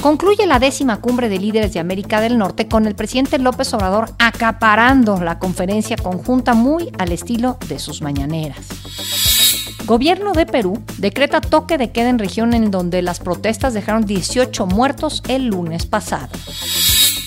Concluye 0.00 0.46
la 0.46 0.58
décima 0.58 1.00
cumbre 1.00 1.28
de 1.28 1.38
líderes 1.38 1.72
de 1.72 1.80
América 1.80 2.20
del 2.20 2.38
Norte 2.38 2.68
con 2.68 2.86
el 2.86 2.94
presidente 2.94 3.38
López 3.38 3.72
Obrador 3.74 4.10
acaparando 4.18 5.20
la 5.20 5.38
conferencia 5.38 5.96
conjunta 5.96 6.54
muy 6.54 6.90
al 6.98 7.12
estilo 7.12 7.58
de 7.68 7.78
sus 7.78 8.02
mañaneras. 8.02 8.66
Gobierno 9.84 10.32
de 10.32 10.46
Perú 10.46 10.82
decreta 10.98 11.40
toque 11.40 11.78
de 11.78 11.90
queda 11.90 12.08
en 12.08 12.18
región 12.18 12.54
en 12.54 12.70
donde 12.70 13.02
las 13.02 13.20
protestas 13.20 13.74
dejaron 13.74 14.04
18 14.04 14.66
muertos 14.66 15.22
el 15.28 15.46
lunes 15.46 15.86
pasado. 15.86 16.28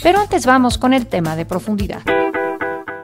Pero 0.02 0.20
antes 0.20 0.46
vamos 0.46 0.78
con 0.78 0.94
el 0.94 1.08
tema 1.08 1.36
de 1.36 1.46
profundidad. 1.46 2.02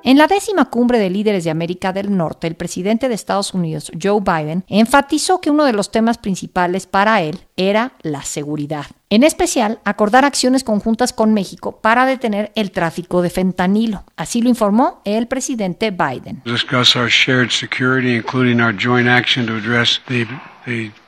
En 0.04 0.18
la 0.18 0.26
décima 0.26 0.66
cumbre 0.66 0.98
de 0.98 1.12
líderes 1.12 1.44
de 1.44 1.52
América 1.52 1.94
del 1.94 2.16
Norte, 2.18 2.48
el 2.48 2.56
presidente 2.56 3.08
de 3.08 3.14
Estados 3.14 3.54
Unidos, 3.54 3.92
Joe 4.02 4.20
Biden, 4.20 4.66
enfatizó 4.68 5.40
que 5.42 5.52
uno 5.52 5.64
de 5.64 5.74
los 5.74 5.92
temas 5.92 6.18
principales 6.18 6.88
para 6.88 7.22
él 7.22 7.40
era 7.56 7.94
la 8.02 8.24
seguridad. 8.24 8.88
En 9.12 9.24
especial, 9.24 9.80
acordar 9.84 10.26
acciones 10.26 10.64
conjuntas 10.64 11.14
con 11.14 11.34
México 11.34 11.80
para 11.82 12.08
detener 12.08 12.52
el 12.56 12.72
tráfico 12.72 13.22
de 13.22 13.30
fentanilo. 13.30 14.04
Así 14.16 14.42
lo 14.42 14.50
informó 14.50 15.02
el 15.06 15.28
presidente 15.28 15.92
Biden. 15.92 16.42
Discuss 16.46 16.96
our 16.96 17.10
shared 17.10 17.52
security, 17.52 18.16
including 18.16 18.60
our 18.60 18.76
joint 18.76 19.08
action 19.08 19.46
to 19.46 19.56
address 19.56 20.02
the, 20.08 20.26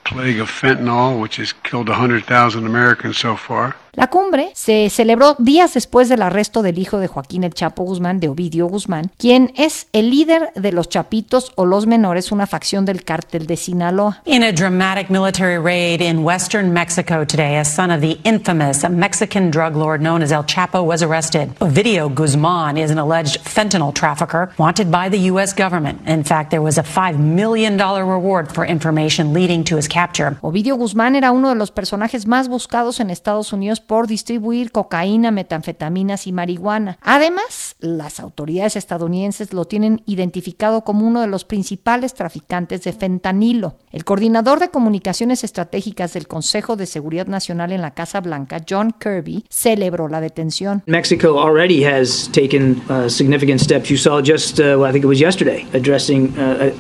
plague 0.03 0.41
of 0.41 0.49
fentanyl, 0.49 1.19
which 1.19 1.37
has 1.39 1.53
killed 1.63 1.87
100,000 1.87 2.65
Americans 2.65 3.17
so 3.17 3.35
far. 3.37 3.75
La 3.95 4.07
cumbre 4.07 4.49
se 4.55 4.89
celebró 4.89 5.35
días 5.37 5.75
después 5.75 6.09
del 6.09 6.23
arresto 6.23 6.63
del 6.63 6.79
hijo 6.79 6.97
de 6.97 7.05
Joaquín 7.05 7.43
El 7.43 7.53
Chapo 7.53 7.83
Guzmán, 7.83 8.19
de 8.19 8.27
Ovidio 8.27 8.65
Guzmán, 8.65 9.11
quien 9.19 9.53
es 9.55 9.85
el 9.93 10.09
líder 10.09 10.51
de 10.55 10.71
los 10.71 10.89
Chapitos 10.89 11.51
o 11.57 11.67
los 11.67 11.85
Menores, 11.85 12.31
una 12.31 12.47
facción 12.47 12.85
del 12.85 13.03
cártel 13.03 13.45
de 13.45 13.55
Sinaloa. 13.55 14.23
In 14.25 14.41
a 14.41 14.51
dramatic 14.51 15.11
military 15.11 15.59
raid 15.59 16.01
in 16.01 16.25
western 16.25 16.73
Mexico 16.73 17.23
today, 17.23 17.59
a 17.59 17.63
son 17.63 17.91
of 17.91 18.01
the 18.01 18.17
infamous 18.23 18.83
Mexican 18.89 19.51
drug 19.51 19.75
lord 19.75 20.01
known 20.01 20.23
as 20.23 20.31
El 20.31 20.43
Chapo 20.45 20.81
was 20.83 21.03
arrested. 21.03 21.49
Ovidio 21.59 22.09
Guzmán 22.09 22.79
is 22.79 22.89
an 22.89 22.97
alleged 22.97 23.43
fentanyl 23.43 23.93
trafficker 23.93 24.51
wanted 24.57 24.89
by 24.89 25.07
the 25.07 25.29
U.S. 25.29 25.53
government. 25.53 26.01
In 26.07 26.23
fact, 26.23 26.49
there 26.49 26.63
was 26.63 26.79
a 26.79 26.83
$5 26.83 27.19
million 27.19 27.77
reward 27.77 28.51
for 28.51 28.65
information 28.65 29.33
leading 29.33 29.63
to 29.65 29.75
his 29.75 29.87
capture. 29.87 30.39
Ovidio 30.41 30.77
Guzmán 30.77 31.15
era 31.15 31.31
uno 31.31 31.49
de 31.49 31.55
los 31.55 31.69
personajes 31.69 32.25
más 32.25 32.47
buscados 32.47 32.99
en 32.99 33.11
Estados 33.11 33.53
Unidos 33.53 33.82
por 33.83 34.07
distribuir 34.07 34.71
cocaína, 34.71 35.31
metanfetaminas 35.31 36.27
y 36.27 36.31
marihuana. 36.31 36.97
Además, 37.01 37.75
las 37.79 38.19
autoridades 38.19 38.75
estadounidenses 38.75 39.53
lo 39.53 39.65
tienen 39.65 40.01
identificado 40.05 40.83
como 40.83 41.07
uno 41.07 41.21
de 41.21 41.27
los 41.27 41.45
principales 41.45 42.13
traficantes 42.13 42.83
de 42.83 42.93
fentanilo. 42.93 43.75
El 43.91 44.05
coordinador 44.05 44.59
de 44.59 44.69
comunicaciones 44.69 45.43
estratégicas 45.43 46.13
del 46.13 46.27
Consejo 46.27 46.75
de 46.75 46.85
Seguridad 46.85 47.27
Nacional 47.27 47.71
en 47.71 47.81
la 47.81 47.91
Casa 47.91 48.21
Blanca, 48.21 48.61
John 48.67 48.95
Kirby, 48.99 49.45
celebró 49.49 50.07
la 50.07 50.21
detención. 50.21 50.83
Mexico 50.85 51.39
already 51.39 51.83
has 51.83 52.29
taken 52.31 52.81
uh, 52.89 53.09
significant 53.09 53.59
steps. 53.59 53.89
You 53.89 53.97
saw 53.97 54.21
just, 54.21 54.59
uh, 54.59 54.77
well, 54.77 54.85
I 54.85 54.91
think 54.91 55.03
it 55.03 55.07
was 55.07 55.19
yesterday, 55.19 55.65
addressing, 55.73 56.37
uh, 56.37 56.71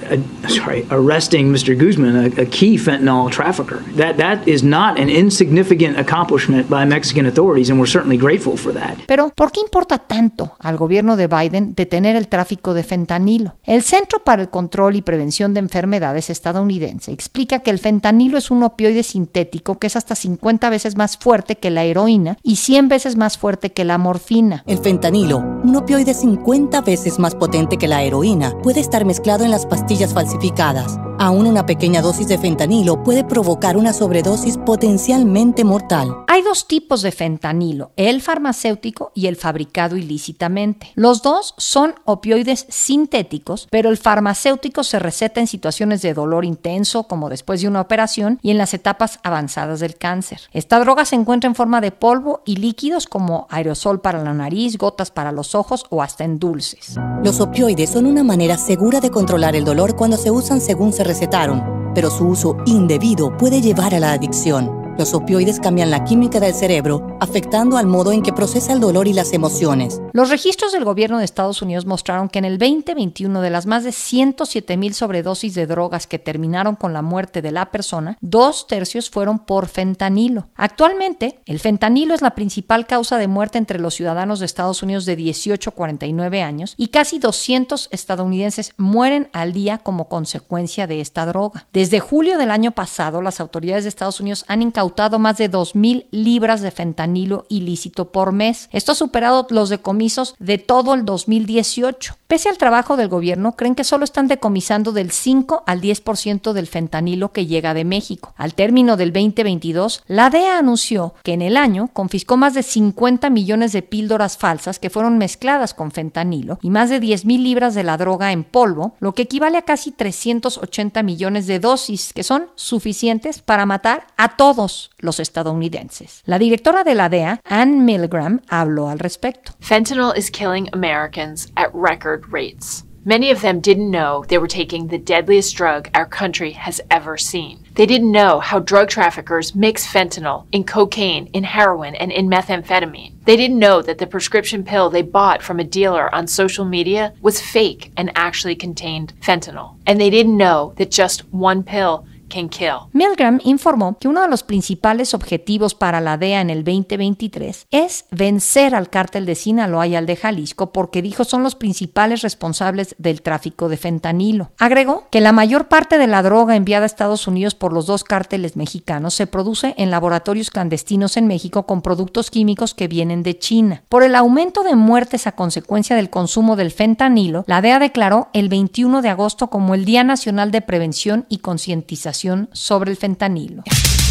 sorry, 0.47 0.85
arresting 0.89 1.51
Mr. 1.51 1.77
Guzman, 1.77 2.15
a, 2.15 2.41
a 2.41 2.45
key 2.45 2.77
fentanyl 2.77 3.29
trafficker. 3.31 3.83
That 3.95 4.17
that 4.17 4.47
is 4.47 4.63
not 4.63 4.99
an 4.99 5.09
insignificant 5.09 5.97
accomplishment 5.99 6.69
by 6.69 6.85
Mexican 6.93 7.25
authorities, 7.25 7.69
and 7.71 7.79
we're 7.79 7.89
certainly 7.89 8.17
grateful 8.17 8.55
for 8.55 8.71
that. 8.73 8.97
Pero, 9.07 9.29
¿por 9.35 9.51
qué 9.51 9.61
importa 9.61 9.97
tanto 9.97 10.53
al 10.59 10.77
gobierno 10.77 11.15
de 11.15 11.27
Biden 11.27 11.73
detener 11.73 12.15
el 12.15 12.27
tráfico 12.27 12.73
de 12.73 12.83
fentanilo? 12.83 13.55
El 13.63 13.81
Centro 13.81 14.19
para 14.23 14.43
el 14.43 14.49
Control 14.49 14.95
y 14.95 15.01
Prevención 15.01 15.53
de 15.53 15.59
Enfermedades 15.59 16.29
estadounidense 16.29 17.11
explica 17.11 17.59
que 17.59 17.71
el 17.71 17.79
fentanilo 17.79 18.37
es 18.37 18.51
un 18.51 18.61
opioide 18.63 19.03
sintético 19.03 19.79
que 19.79 19.87
es 19.87 19.95
hasta 19.95 20.15
50 20.15 20.69
veces 20.69 20.95
más 20.95 21.17
fuerte 21.17 21.55
que 21.55 21.71
la 21.71 21.83
heroína 21.83 22.37
y 22.43 22.57
100 22.57 22.89
veces 22.89 23.15
más 23.15 23.37
fuerte 23.37 23.71
que 23.71 23.85
la 23.85 23.97
morfina. 23.97 24.63
El 24.67 24.77
fentanilo, 24.77 25.37
un 25.39 25.75
opioide 25.75 26.13
50 26.13 26.81
veces 26.81 27.17
más 27.17 27.33
potente 27.33 27.77
que 27.77 27.87
la 27.87 28.03
heroína, 28.03 28.53
puede 28.61 28.81
estar 28.81 29.03
mezclado 29.05 29.43
en 29.43 29.51
las 29.51 29.65
pastillas 29.65 30.13
falsificadas. 30.13 30.99
Aún 31.19 31.47
una 31.47 31.65
pequeña 31.65 32.01
dosis 32.01 32.27
de 32.27 32.37
fentanilo 32.37 33.03
puede 33.03 33.23
provocar 33.23 33.77
una 33.77 33.93
sobredosis 33.93 34.57
potencialmente 34.57 35.63
mortal. 35.63 36.22
Hay 36.33 36.41
dos 36.41 36.67
tipos 36.67 37.03
de 37.03 37.11
fentanilo, 37.11 37.91
el 37.95 38.19
farmacéutico 38.19 39.11
y 39.13 39.27
el 39.27 39.35
fabricado 39.35 39.97
ilícitamente. 39.97 40.91
Los 40.95 41.21
dos 41.21 41.53
son 41.59 41.93
opioides 42.05 42.65
sintéticos, 42.69 43.67
pero 43.69 43.91
el 43.91 43.99
farmacéutico 43.99 44.83
se 44.83 44.97
receta 44.97 45.41
en 45.41 45.45
situaciones 45.45 46.01
de 46.01 46.15
dolor 46.15 46.43
intenso, 46.43 47.03
como 47.03 47.29
después 47.29 47.61
de 47.61 47.67
una 47.67 47.81
operación, 47.81 48.39
y 48.41 48.49
en 48.49 48.57
las 48.57 48.73
etapas 48.73 49.19
avanzadas 49.21 49.79
del 49.79 49.95
cáncer. 49.95 50.41
Esta 50.53 50.79
droga 50.79 51.05
se 51.05 51.13
encuentra 51.13 51.47
en 51.47 51.53
forma 51.53 51.81
de 51.81 51.91
polvo 51.91 52.41
y 52.47 52.55
líquidos 52.55 53.05
como 53.05 53.45
aerosol 53.51 54.01
para 54.01 54.23
la 54.23 54.33
nariz, 54.33 54.79
gotas 54.79 55.11
para 55.11 55.31
los 55.31 55.53
ojos 55.53 55.85
o 55.91 56.01
hasta 56.01 56.23
en 56.23 56.39
dulces. 56.39 56.95
Los 57.23 57.41
opioides 57.41 57.91
son 57.91 58.07
una 58.07 58.23
manera 58.23 58.57
segura 58.57 58.99
de 59.01 59.11
controlar 59.11 59.55
el 59.55 59.65
dolor 59.65 59.95
cuando 59.95 60.17
se 60.17 60.31
usan 60.31 60.61
según 60.61 60.93
se 60.93 61.03
recetaron, 61.03 61.91
pero 61.93 62.09
su 62.09 62.25
uso 62.25 62.57
indebido 62.65 63.37
puede 63.37 63.61
llevar 63.61 63.93
a 63.93 63.99
la 63.99 64.13
adicción. 64.13 64.82
Los 64.95 65.15
opioides 65.15 65.59
cambian 65.59 65.89
la 65.89 66.03
química 66.03 66.39
del 66.39 66.53
cerebro, 66.53 67.17
afectando 67.19 67.77
al 67.77 67.87
modo 67.87 68.11
en 68.11 68.21
que 68.21 68.31
procesa 68.31 68.73
el 68.73 68.79
dolor 68.79 69.07
y 69.07 69.13
las 69.13 69.33
emociones. 69.33 69.99
Los 70.13 70.29
registros 70.29 70.71
del 70.71 70.85
gobierno 70.85 71.17
de 71.17 71.25
Estados 71.25 71.63
Unidos 71.63 71.87
mostraron 71.87 72.29
que 72.29 72.37
en 72.37 72.45
el 72.45 72.59
2021 72.59 73.41
de 73.41 73.49
las 73.49 73.65
más 73.65 73.83
de 73.83 73.91
107 73.91 74.77
mil 74.77 74.93
sobredosis 74.93 75.55
de 75.55 75.65
drogas 75.65 76.05
que 76.05 76.19
terminaron 76.19 76.75
con 76.75 76.93
la 76.93 77.01
muerte 77.01 77.41
de 77.41 77.51
la 77.51 77.71
persona, 77.71 78.19
dos 78.21 78.67
tercios 78.67 79.09
fueron 79.09 79.39
por 79.39 79.67
fentanilo. 79.67 80.49
Actualmente, 80.55 81.39
el 81.47 81.59
fentanilo 81.59 82.13
es 82.13 82.21
la 82.21 82.35
principal 82.35 82.85
causa 82.85 83.17
de 83.17 83.27
muerte 83.27 83.57
entre 83.57 83.79
los 83.79 83.95
ciudadanos 83.95 84.39
de 84.39 84.45
Estados 84.45 84.83
Unidos 84.83 85.05
de 85.05 85.15
18 85.15 85.71
a 85.71 85.73
49 85.73 86.43
años 86.43 86.75
y 86.77 86.89
casi 86.89 87.17
200 87.17 87.89
estadounidenses 87.91 88.73
mueren 88.77 89.27
al 89.33 89.53
día 89.53 89.79
como 89.79 90.07
consecuencia 90.07 90.85
de 90.85 91.01
esta 91.01 91.25
droga. 91.25 91.65
Desde 91.73 91.99
julio 91.99 92.37
del 92.37 92.51
año 92.51 92.73
pasado, 92.73 93.23
las 93.23 93.39
autoridades 93.39 93.85
de 93.85 93.89
Estados 93.89 94.19
Unidos 94.19 94.45
han 94.47 94.61
incautado 94.61 94.82
más 95.19 95.37
de 95.37 95.49
2.000 95.49 96.07
libras 96.11 96.61
de 96.61 96.71
fentanilo 96.71 97.45
ilícito 97.49 98.11
por 98.11 98.31
mes. 98.31 98.69
Esto 98.71 98.91
ha 98.91 98.95
superado 98.95 99.47
los 99.49 99.69
decomisos 99.69 100.35
de 100.39 100.57
todo 100.57 100.93
el 100.93 101.05
2018. 101.05 102.15
Pese 102.33 102.49
al 102.49 102.57
trabajo 102.57 102.97
del 102.97 103.09
gobierno, 103.09 103.51
creen 103.51 103.75
que 103.75 103.83
solo 103.83 104.03
están 104.03 104.27
decomisando 104.27 104.91
del 104.91 105.11
5 105.11 105.65
al 105.67 105.81
10% 105.81 106.53
del 106.53 106.65
fentanilo 106.65 107.31
que 107.31 107.45
llega 107.45 107.75
de 107.75 107.85
México. 107.85 108.33
Al 108.37 108.55
término 108.55 108.97
del 108.97 109.13
2022, 109.13 110.01
la 110.07 110.31
DEA 110.31 110.57
anunció 110.57 111.13
que 111.21 111.33
en 111.33 111.43
el 111.43 111.55
año 111.55 111.91
confiscó 111.93 112.35
más 112.35 112.55
de 112.55 112.63
50 112.63 113.29
millones 113.29 113.71
de 113.71 113.83
píldoras 113.83 114.39
falsas 114.39 114.79
que 114.79 114.89
fueron 114.89 115.19
mezcladas 115.19 115.75
con 115.75 115.91
fentanilo 115.91 116.57
y 116.63 116.71
más 116.71 116.89
de 116.89 116.99
10.000 116.99 117.39
libras 117.39 117.75
de 117.75 117.83
la 117.83 117.97
droga 117.97 118.31
en 118.31 118.43
polvo, 118.43 118.95
lo 118.99 119.13
que 119.13 119.21
equivale 119.21 119.59
a 119.59 119.61
casi 119.61 119.91
380 119.91 121.03
millones 121.03 121.45
de 121.45 121.59
dosis, 121.59 122.13
que 122.13 122.23
son 122.23 122.47
suficientes 122.55 123.43
para 123.43 123.67
matar 123.67 124.07
a 124.17 124.37
todos 124.37 124.89
los 124.97 125.19
estadounidenses. 125.19 126.23
La 126.25 126.39
directora 126.39 126.83
de 126.83 126.95
la 126.95 127.09
DEA, 127.09 127.41
Ann 127.45 127.85
Milgram, 127.85 128.41
habló 128.49 128.89
al 128.89 128.97
respecto. 128.97 129.51
Fentanyl 129.59 130.17
is 130.17 130.31
killing 130.31 130.67
Americans 130.73 131.51
at 131.55 131.69
record 131.75 132.22
rates. 132.31 132.83
Many 133.05 133.31
of 133.31 133.41
them 133.41 133.59
didn't 133.59 133.91
know 133.91 134.23
they 134.27 134.37
were 134.37 134.47
taking 134.47 134.87
the 134.87 134.97
deadliest 134.97 135.57
drug 135.57 135.89
our 135.93 136.05
country 136.05 136.51
has 136.51 136.79
ever 136.89 137.17
seen. 137.17 137.65
They 137.73 137.85
didn't 137.85 138.13
know 138.13 138.39
how 138.39 138.59
drug 138.59 138.87
traffickers 138.87 139.53
mix 139.53 139.85
fentanyl 139.85 140.45
in 140.53 140.63
cocaine, 140.63 141.27
in 141.33 141.43
heroin, 141.43 141.95
and 141.95 142.13
in 142.13 142.29
methamphetamine. 142.29 143.11
They 143.25 143.35
didn't 143.35 143.59
know 143.59 143.81
that 143.81 143.97
the 143.97 144.07
prescription 144.07 144.63
pill 144.63 144.89
they 144.89 145.01
bought 145.01 145.41
from 145.41 145.59
a 145.59 145.65
dealer 145.65 146.13
on 146.15 146.27
social 146.27 146.63
media 146.63 147.13
was 147.21 147.41
fake 147.41 147.91
and 147.97 148.09
actually 148.15 148.55
contained 148.55 149.13
fentanyl. 149.19 149.75
And 149.85 149.99
they 149.99 150.09
didn't 150.09 150.37
know 150.37 150.73
that 150.77 150.89
just 150.89 151.25
one 151.33 151.61
pill 151.61 152.07
can 152.33 152.49
kill. 152.49 152.89
Milgram 152.91 153.39
informó 153.43 153.97
que 153.99 154.07
uno 154.07 154.21
de 154.21 154.27
los 154.27 154.43
principales 154.43 155.13
objetivos 155.13 155.75
para 155.75 156.01
la 156.01 156.17
DEA 156.17 156.41
en 156.41 156.49
el 156.49 156.63
2023 156.63 157.67
es 157.69 158.05
vencer 158.11 158.73
al 158.73 158.89
cártel 158.89 159.25
de 159.25 159.35
Sinaloa 159.35 159.87
y 159.87 159.95
al 159.95 160.05
de 160.05 160.15
Jalisco 160.15 160.71
porque 160.71 161.01
dijo 161.01 161.23
son 161.23 161.43
los 161.43 161.55
principales 161.55 162.21
responsables 162.21 162.95
del 162.97 163.21
tráfico 163.21 163.69
de 163.69 163.77
fentanilo. 163.77 164.51
Agregó 164.57 165.07
que 165.11 165.21
la 165.21 165.31
mayor 165.31 165.67
parte 165.67 165.97
de 165.97 166.07
la 166.07 166.23
droga 166.23 166.55
enviada 166.55 166.83
a 166.83 166.87
Estados 166.87 167.27
Unidos 167.27 167.53
por 167.55 167.73
los 167.73 167.85
dos 167.85 168.03
cárteles 168.03 168.55
mexicanos 168.55 169.13
se 169.13 169.27
produce 169.27 169.75
en 169.77 169.91
laboratorios 169.91 170.49
clandestinos 170.49 171.17
en 171.17 171.27
México 171.27 171.65
con 171.65 171.81
productos 171.81 172.31
químicos 172.31 172.73
que 172.73 172.87
vienen 172.87 173.23
de 173.23 173.37
China. 173.37 173.83
Por 173.89 174.03
el 174.03 174.15
aumento 174.15 174.63
de 174.63 174.75
muertes 174.75 175.27
a 175.27 175.33
consecuencia 175.33 175.95
del 175.95 176.09
consumo 176.09 176.55
del 176.55 176.71
fentanilo, 176.71 177.43
la 177.47 177.61
DEA 177.61 177.79
declaró 177.79 178.29
el 178.33 178.49
21 178.49 179.01
de 179.01 179.09
agosto 179.09 179.49
como 179.49 179.75
el 179.75 179.85
Día 179.85 180.03
Nacional 180.03 180.51
de 180.51 180.61
Prevención 180.61 181.25
y 181.29 181.37
Concientización 181.37 182.22
sobre 182.53 182.91
el 182.91 182.97
fentanilo. 182.97 183.63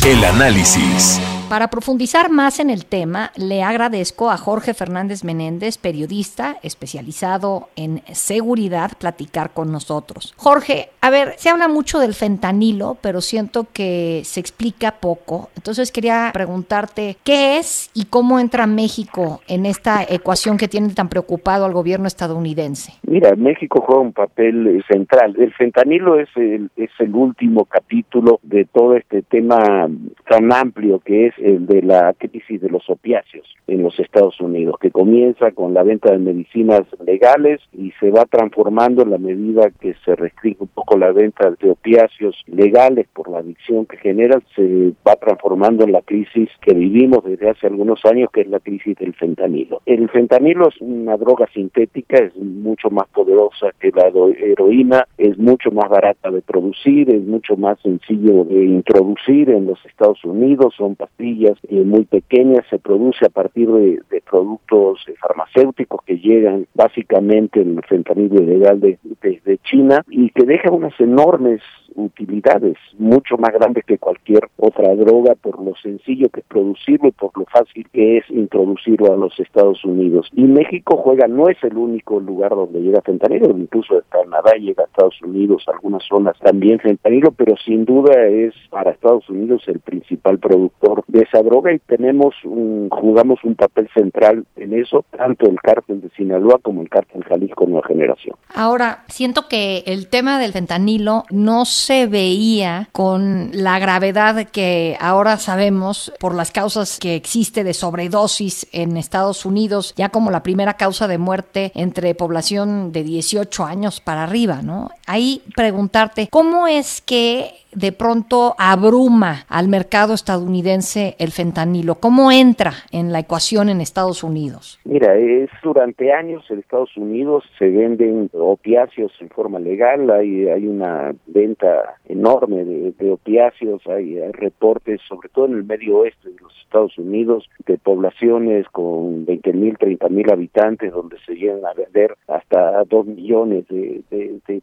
El 0.05 0.25
análisis. 0.25 1.21
Para 1.53 1.69
profundizar 1.69 2.31
más 2.31 2.61
en 2.61 2.71
el 2.71 2.87
tema, 2.87 3.31
le 3.37 3.63
agradezco 3.63 4.31
a 4.31 4.39
Jorge 4.39 4.73
Fernández 4.73 5.23
Menéndez, 5.23 5.77
periodista 5.77 6.57
especializado 6.63 7.69
en 7.77 8.01
seguridad, 8.07 8.93
platicar 8.99 9.51
con 9.51 9.71
nosotros. 9.71 10.33
Jorge, 10.39 10.89
a 11.03 11.11
ver, 11.11 11.35
se 11.37 11.51
habla 11.51 11.69
mucho 11.69 11.99
del 11.99 12.15
fentanilo, 12.15 12.97
pero 13.03 13.21
siento 13.21 13.67
que 13.71 14.23
se 14.25 14.41
explica 14.41 14.93
poco. 14.93 15.51
Entonces 15.55 15.93
quería 15.93 16.31
preguntarte 16.33 17.19
qué 17.23 17.59
es 17.59 17.91
y 17.93 18.07
cómo 18.07 18.41
entra 18.41 18.67
México 18.67 19.43
en 19.47 19.67
esta 19.67 20.03
ecuación 20.03 20.57
que 20.57 20.69
tiene 20.69 20.89
tan 20.95 21.11
preocupado 21.11 21.67
al 21.67 21.75
gobierno 21.75 22.07
estadounidense. 22.07 22.95
Mira, 23.03 23.37
México 23.37 23.85
juega 23.87 24.01
un 24.01 24.15
papel 24.15 24.83
central. 24.91 25.35
El 25.39 25.53
fentanilo 25.53 26.19
es 26.19 26.31
el, 26.35 26.71
es 26.77 26.91
el 26.99 27.15
último 27.15 27.67
capítulo 27.67 28.41
de 28.43 28.65
todo 28.65 28.97
este 28.97 29.21
tema 29.21 29.87
tan 30.29 30.53
amplio 30.53 31.01
que 31.01 31.27
es 31.27 31.35
el 31.39 31.67
de 31.67 31.83
la 31.83 32.15
crisis 32.15 32.61
de 32.61 32.69
los 32.69 32.89
opiáceos 32.89 33.47
en 33.67 33.83
los 33.83 33.99
Estados 33.99 34.41
Unidos, 34.41 34.77
que 34.81 34.91
comienza 34.91 35.51
con 35.53 35.75
la 35.75 35.83
venta 35.83 36.11
de 36.11 36.19
medicinas 36.19 36.83
legales 37.05 37.61
y 37.73 37.93
se 38.01 38.11
va 38.11 38.25
transformando 38.27 39.03
en 39.03 39.11
la 39.11 39.19
medida 39.19 39.71
que 39.81 39.95
se 40.05 40.15
restringe 40.17 40.63
un 40.63 40.69
poco 40.69 40.99
la 40.99 41.13
venta 41.13 41.51
de 41.51 41.71
opiáceos 41.71 42.37
legales 42.47 43.07
por 43.13 43.31
la 43.31 43.39
adicción 43.39 43.87
que 43.87 43.97
genera, 43.99 44.41
se 44.55 44.93
va 45.07 45.17
transformando 45.17 45.85
en 45.85 45.93
la 45.93 46.03
crisis 46.03 46.49
que 46.61 46.75
vivimos 46.75 47.25
desde 47.25 47.51
hace 47.51 47.67
algunos 47.67 48.05
años, 48.05 48.31
que 48.33 48.43
es 48.43 48.49
la 48.49 48.61
crisis 48.61 48.97
del 48.99 49.15
fentanilo. 49.15 49.83
El 49.87 50.09
fentanilo 50.09 50.69
es 50.69 50.81
una 50.81 51.17
droga 51.17 51.47
sintética, 51.53 52.19
es 52.19 52.37
mucho 52.37 52.91
más 52.91 53.09
poderosa 53.09 53.71
que 53.79 53.91
la 53.91 54.09
heroína, 54.09 55.07
es 55.19 55.39
mucho 55.39 55.71
más 55.71 55.89
barata 55.89 56.31
de 56.31 56.43
producir, 56.43 57.11
es 57.15 57.23
mucho 57.23 57.57
más 57.57 57.79
sencillo 57.81 58.45
de 58.45 58.65
introducir 58.65 59.51
en 59.51 59.67
los 59.67 59.82
Estados 59.85 60.25
Unidos, 60.25 60.75
son 60.77 60.97
pastillas 60.97 61.59
eh, 61.69 61.83
muy 61.85 62.05
pequeñas, 62.05 62.65
se 62.71 62.79
produce 62.79 63.27
a 63.27 63.31
partir 63.31 63.71
de, 63.71 64.03
productos 64.29 65.01
eh, 65.09 65.15
farmacéuticos 65.21 66.03
que 66.05 66.19
llegan 66.19 66.67
básicamente 66.75 67.61
el 67.61 67.81
fentanilo 67.87 68.43
ilegal 68.43 68.81
de, 68.81 68.99
de 69.21 69.59
China 69.59 70.03
y 70.09 70.31
que 70.31 70.45
deja 70.47 70.71
unas 70.71 70.99
enormes 71.01 71.61
utilidades 71.97 72.77
mucho 72.99 73.37
más 73.37 73.53
grandes 73.53 73.85
que 73.85 73.99
cualquier 73.99 74.49
otra 74.57 74.95
droga 74.95 75.35
por 75.35 75.63
lo 75.63 75.75
sencillo 75.77 76.29
que 76.29 76.41
es 76.41 76.47
producirlo 76.47 77.09
y 77.09 77.13
por 77.13 77.37
lo 77.37 77.45
fácil 77.47 77.87
que 77.93 78.19
es 78.19 78.31
introducirlo 78.31 79.13
a 79.13 79.17
los 79.17 79.39
Estados 79.39 79.85
Unidos. 79.85 80.29
Y 80.35 80.45
México 80.45 80.97
juega, 80.97 81.27
no 81.27 81.49
es 81.49 81.63
el 81.63 81.77
único 81.77 82.21
lugar 82.21 82.51
donde 82.51 82.81
llega 82.81 83.03
fentanilo, 83.03 83.51
incluso 83.57 83.97
de 83.97 84.03
Canadá 84.09 84.53
llega 84.59 84.85
a 84.85 84.87
Estados 84.87 85.21
Unidos, 85.23 85.65
algunas 85.67 86.03
zonas 86.05 86.39
también 86.41 86.79
fentanilo, 86.79 87.33
pero 87.33 87.57
sin 87.65 87.85
duda 87.85 88.27
es 88.27 88.55
para 88.71 88.91
Estados 88.91 89.29
Unidos 89.29 89.63
el 89.73 89.81
principal 89.81 90.39
productor 90.39 91.05
de 91.09 91.21
esa 91.23 91.43
droga 91.43 91.73
y 91.73 91.79
tenemos 91.81 92.35
un, 92.45 92.89
jugamos 92.91 93.41
un 93.45 93.55
papel 93.55 93.89
central 93.95 94.45
en 94.57 94.75
eso, 94.75 95.05
tanto 95.17 95.47
el 95.49 95.61
cártel 95.61 96.01
de 96.01 96.11
Sinaloa 96.11 96.59
como 96.63 96.83
el 96.83 96.89
cártel 96.89 97.25
Jalisco 97.25 97.67
Nueva 97.67 97.87
Generación. 97.87 98.37
Ahora, 98.55 99.05
siento 99.09 99.49
que 99.49 99.83
el 99.87 100.09
tema 100.09 100.39
del 100.39 100.53
fentanilo 100.53 101.25
no 101.31 101.65
se 101.65 102.07
veía 102.07 102.89
con 102.93 103.51
la 103.53 103.79
gravedad 103.79 104.47
que 104.51 104.97
ahora 105.01 105.37
sabemos 105.37 106.13
por 106.21 106.35
las 106.35 106.51
causas 106.51 106.99
que 106.99 107.17
existe 107.17 107.65
de 107.65 107.75
sobredosis 107.75 108.69
en 108.73 108.97
Estados 108.97 109.45
Unidos, 109.47 109.95
ya 109.97 110.11
como 110.11 110.31
la 110.31 110.43
primera 110.43 110.75
causa 110.75 111.09
de 111.09 111.19
muerte 111.19 111.73
entre 111.75 112.15
población 112.15 112.93
de 112.93 113.05
18 113.05 113.65
años 113.65 114.01
para 114.01 114.25
arriba, 114.25 114.63
¿no? 114.63 114.91
Ahí 115.07 115.43
preguntarte, 115.55 116.29
¿cómo 116.31 116.67
es 116.67 117.01
que 117.01 117.53
de 117.75 117.93
pronto 117.93 118.55
abruma 118.59 119.45
al 119.49 119.69
mercado 119.69 120.15
estadounidense 120.15 121.17
el 121.19 121.31
fentanilo? 121.31 121.97
¿Cómo 121.97 122.31
entra 122.31 122.73
en 122.91 123.13
la 123.13 123.21
ecuación 123.21 123.69
en 123.69 123.81
Estados 123.81 124.23
Unidos? 124.23 124.79
Mira, 124.85 125.17
es 125.17 125.51
durante 125.63 126.13
años 126.13 126.45
en 126.51 126.59
Estados 126.59 126.97
Unidos 126.97 127.45
se 127.59 127.69
venden 127.71 128.31
opiáceos 128.33 129.13
en 129.21 129.29
forma 129.31 129.59
legal, 129.59 130.11
hay, 130.11 130.49
hay 130.49 130.67
una 130.67 131.15
venta 131.27 131.97
enorme 132.09 132.65
de, 132.65 133.11
opiáceos, 133.11 133.83
hay, 133.87 134.19
reportes, 134.33 135.01
sobre 135.09 135.29
todo 135.29 135.47
en 135.47 135.55
el 135.55 135.65
medio 135.65 135.99
oeste 135.99 136.31
de 136.31 136.41
los 136.41 136.53
Estados 136.63 136.97
Unidos, 136.99 137.49
de 137.67 137.79
poblaciones 137.79 138.67
con 138.69 139.25
20 139.27 139.53
mil, 139.53 139.77
30 139.79 140.09
mil 140.09 140.31
habitantes, 140.31 140.93
donde 140.93 141.17
se 141.27 141.35
llegan 141.35 141.65
a 141.67 141.75
vender 141.75 142.17
hasta 142.29 142.85
2 142.85 143.07
millones 143.07 143.67
de, 143.69 144.03